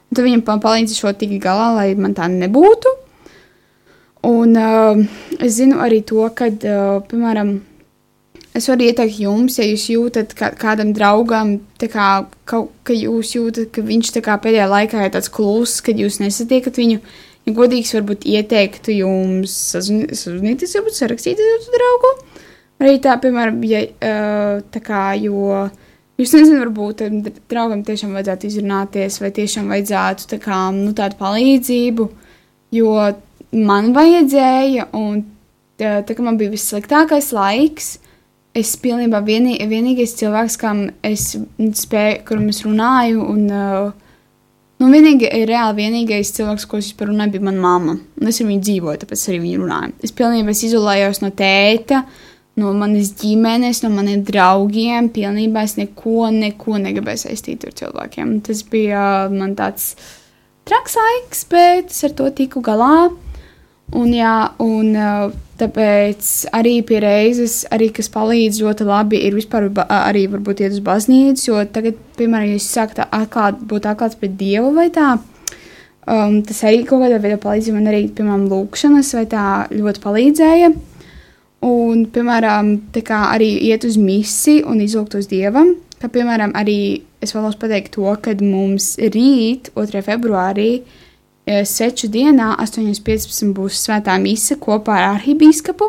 Un 0.07 0.15
tad 0.15 0.23
viņam 0.23 0.45
palīdz 0.47 0.95
šo 0.95 1.11
tikt 1.19 1.41
galā, 1.43 1.73
lai 1.75 1.87
man 1.99 2.15
tā 2.17 2.29
nebūtu. 2.31 2.93
Un 4.27 4.57
uh, 4.59 4.99
es 5.39 5.59
zinu 5.59 5.79
arī 5.83 6.01
to, 6.07 6.23
ka, 6.35 6.49
uh, 6.49 6.97
piemēram, 7.07 7.57
es 8.57 8.67
varu 8.71 8.87
ieteikt 8.87 9.21
jums, 9.21 9.59
ja 9.59 9.67
jūs 9.67 9.85
jūtat 9.93 10.33
kā, 10.37 10.49
kādam 10.57 10.91
draugam, 10.95 11.57
kā, 11.79 12.09
ka, 12.49 12.63
ka 12.87 12.95
jūs 12.95 13.35
jūtat, 13.37 13.69
ka 13.75 13.85
viņš 13.85 14.11
pēdējā 14.17 14.67
laikā 14.71 15.05
ir 15.05 15.13
tāds 15.13 15.31
kluss, 15.31 15.83
kad 15.85 15.99
jūs 16.01 16.19
nesatiekat 16.23 16.81
viņu. 16.81 17.03
Ja 17.47 17.53
godīgs, 17.55 17.93
varbūt 17.95 18.25
ieteiktu 18.27 18.91
jums 18.91 19.53
sazvanīties, 19.71 20.75
varbūt 20.75 20.97
sarakstīt 20.97 21.39
ar 21.39 21.67
draugu. 21.71 22.09
Arī 22.83 22.97
tā, 23.01 23.15
piemēram, 23.23 23.61
ja, 23.65 23.85
tā 24.73 24.81
kā, 24.83 25.03
jo 25.17 25.63
jūs 26.19 26.33
nezināt, 26.35 26.65
varbūt 26.65 27.05
draugam 27.49 27.85
tiešām 27.87 28.17
vajadzētu 28.17 28.49
izrunāties, 28.49 29.21
vai 29.23 29.31
tiešām 29.33 29.71
vajadzētu 29.71 30.27
tā 30.33 30.41
kā, 30.43 30.59
nu, 30.75 30.91
tādu 30.97 31.17
palīdzību, 31.21 32.09
jo 32.77 32.91
man 33.55 33.93
vajadzēja, 33.95 34.89
un 34.99 35.23
tā, 35.79 36.01
tā 36.03 36.17
kā 36.17 36.25
man 36.25 36.37
bija 36.41 36.53
vissliktākais 36.53 37.31
laiks, 37.37 37.93
es 38.57 38.73
pilnībā 38.81 39.21
vienī, 39.25 39.55
vienīgais 39.69 40.17
cilvēks, 40.19 40.59
kam 40.59 40.87
es 41.05 41.31
spēju, 41.81 42.25
kuram 42.27 42.51
es 42.51 42.63
runāju, 42.65 43.23
un 43.23 43.47
uh, 43.53 44.06
Nu, 44.77 44.91
vienīgi, 44.93 45.25
reāli 45.49 45.81
vienīgais 45.81 46.29
cilvēks, 46.35 46.67
ko 46.69 46.77
es 46.77 46.91
runāju, 46.99 47.33
bija 47.33 47.45
mana 47.47 47.61
mamma. 47.63 47.95
Un 47.97 48.29
es 48.29 48.37
ar 48.43 48.49
viņu 48.49 48.61
dzīvoju, 48.67 48.99
tāpēc 49.01 49.23
arī 49.31 49.39
viņu 49.41 49.61
runāju. 49.63 49.95
Es 50.05 50.13
pilnībā 50.13 50.53
izolējos 50.53 51.23
no 51.23 51.31
tēta, 51.33 52.03
no 52.61 52.73
manas 52.77 53.09
ģimenes, 53.17 53.81
no 53.81 53.89
maniem 53.95 54.21
draugiem. 54.27 55.09
Pilnībā 55.15 55.65
es 55.65 55.77
neko, 55.79 56.29
neko 56.35 56.77
negribēju 56.83 57.23
saistīt 57.23 57.65
ar 57.65 57.73
cilvēkiem. 57.81 58.37
Tas 58.45 58.61
bija 58.69 59.01
man 59.33 59.57
tāds 59.57 59.95
traks 60.69 60.97
laiks, 60.99 61.43
bet 61.49 61.89
es 61.89 62.05
ar 62.05 62.13
to 62.19 62.29
tiku 62.37 62.61
galā. 62.61 63.09
Un, 63.97 64.13
jā, 64.13 64.37
un 64.61 64.93
tāpēc 65.59 66.27
arī 66.55 66.75
pie 66.85 66.99
reizes, 67.03 67.61
arī 67.73 67.89
kas 67.93 68.09
palīdz 68.13 68.61
ļoti 68.63 68.87
labi, 68.87 69.21
ir 69.27 69.37
vispār 69.37 69.69
arī 69.85 70.27
varbūt 70.31 70.61
iet 70.63 70.75
uz 70.75 70.83
baznīcu, 70.85 71.47
jo 71.49 71.63
tagad, 71.73 71.97
piemēram, 72.19 72.51
ja 72.51 72.57
jūs 72.57 72.67
sākat 72.73 73.07
atklāt, 73.07 73.63
būt 73.69 73.89
atklāts 73.89 74.19
pret 74.19 74.35
Dievu 74.39 74.73
vai 74.75 74.87
tā, 74.93 75.15
um, 76.05 76.41
tas 76.47 76.61
arī 76.67 76.83
kaut 76.87 77.03
kādā 77.05 77.21
veidā 77.23 77.39
palīdz, 77.41 77.71
man 77.75 77.89
arī, 77.91 78.05
piemēram, 78.13 78.45
lūkšanas 78.51 79.15
vai 79.17 79.25
tā 79.31 79.47
ļoti 79.73 80.05
palīdzēja. 80.05 80.71
Un, 81.67 82.05
piemēram, 82.13 82.75
arī 83.17 83.49
iet 83.71 83.87
uz 83.87 83.97
misiju 83.97 84.69
un 84.69 84.83
izlūgt 84.85 85.17
uz 85.17 85.25
Dievam, 85.31 85.73
kā, 85.97 86.09
piemēram, 86.13 86.53
arī 86.55 86.79
es 87.25 87.33
vēlos 87.33 87.57
pateikt 87.57 87.95
to, 87.97 88.11
ka 88.21 88.35
mums 88.43 88.93
rīt, 89.01 89.71
2. 89.73 90.05
februārī, 90.05 90.69
uh, 90.83 91.06
Seču 91.47 92.09
dienā, 92.11 92.57
8.15. 92.59 93.53
būs 93.55 93.77
svētā 93.85 94.17
mise 94.19 94.57
kopā 94.59 94.97
ar 94.99 95.05
arhibīskapu. 95.13 95.87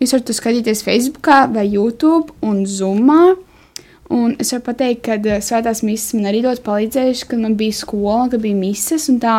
Jūs 0.00 0.12
varat 0.12 0.26
to 0.28 0.34
skatīties 0.36 0.82
Facebook 0.84 1.28
vai 1.54 1.64
YouTube 1.68 2.34
un 2.44 2.66
Zoomā. 2.68 3.36
Un 4.10 4.34
es 4.42 4.50
varu 4.52 4.64
pateikt, 4.66 5.06
ka 5.06 5.38
svētās 5.40 5.80
mises 5.86 6.12
man 6.16 6.26
arī 6.28 6.42
ļoti 6.44 6.64
palīdzējuši, 6.66 7.26
kad 7.30 7.40
man 7.40 7.54
bija 7.56 7.78
skola, 7.78 8.26
kad 8.32 8.42
bija 8.42 8.58
mises, 8.58 9.06
un 9.12 9.20
tā 9.22 9.36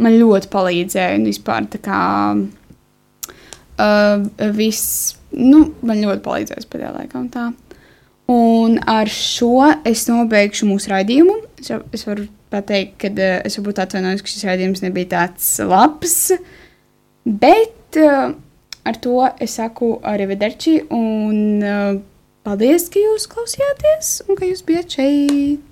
man 0.00 0.16
ļoti 0.16 0.48
palīdzēja. 0.52 1.16
Un 1.18 1.26
vispār 1.28 1.66
tā 1.72 1.80
kā 1.82 2.00
uh, 3.82 4.16
viss, 4.56 5.16
nu, 5.36 5.64
man 5.82 6.04
ļoti 6.06 6.24
palīdzēja 6.24 6.70
pēdējā 6.72 6.92
laikā. 6.96 7.20
Un, 7.20 7.28
tā. 7.34 7.50
Un 8.30 8.78
ar 8.88 9.10
šo 9.10 9.72
es 9.88 10.06
nobeigšu 10.10 10.68
mūsu 10.70 10.92
raidījumu. 10.92 11.38
Es, 11.62 11.72
es 11.72 12.06
varu 12.08 12.28
pateikt, 12.52 12.96
ka 13.02 13.10
uh, 13.12 13.40
es 13.46 13.58
varbūt 13.58 13.82
atvainojos, 13.86 14.22
ka 14.22 14.32
šis 14.32 14.46
raidījums 14.50 14.84
nebija 14.84 15.12
tāds 15.16 15.50
labs. 15.66 16.16
Bet 17.24 18.00
uh, 18.02 18.32
ar 18.84 19.02
to 19.02 19.18
es 19.42 19.58
saku 19.58 19.94
arrivederci 20.12 20.80
un 20.90 21.44
uh, 21.62 22.00
Paldies, 22.42 22.88
ka 22.90 22.98
jūs 22.98 23.28
klausījāties 23.30 24.08
un 24.26 24.34
ka 24.38 24.48
jūs 24.48 24.64
bijat 24.66 24.96
šeit. 24.96 25.71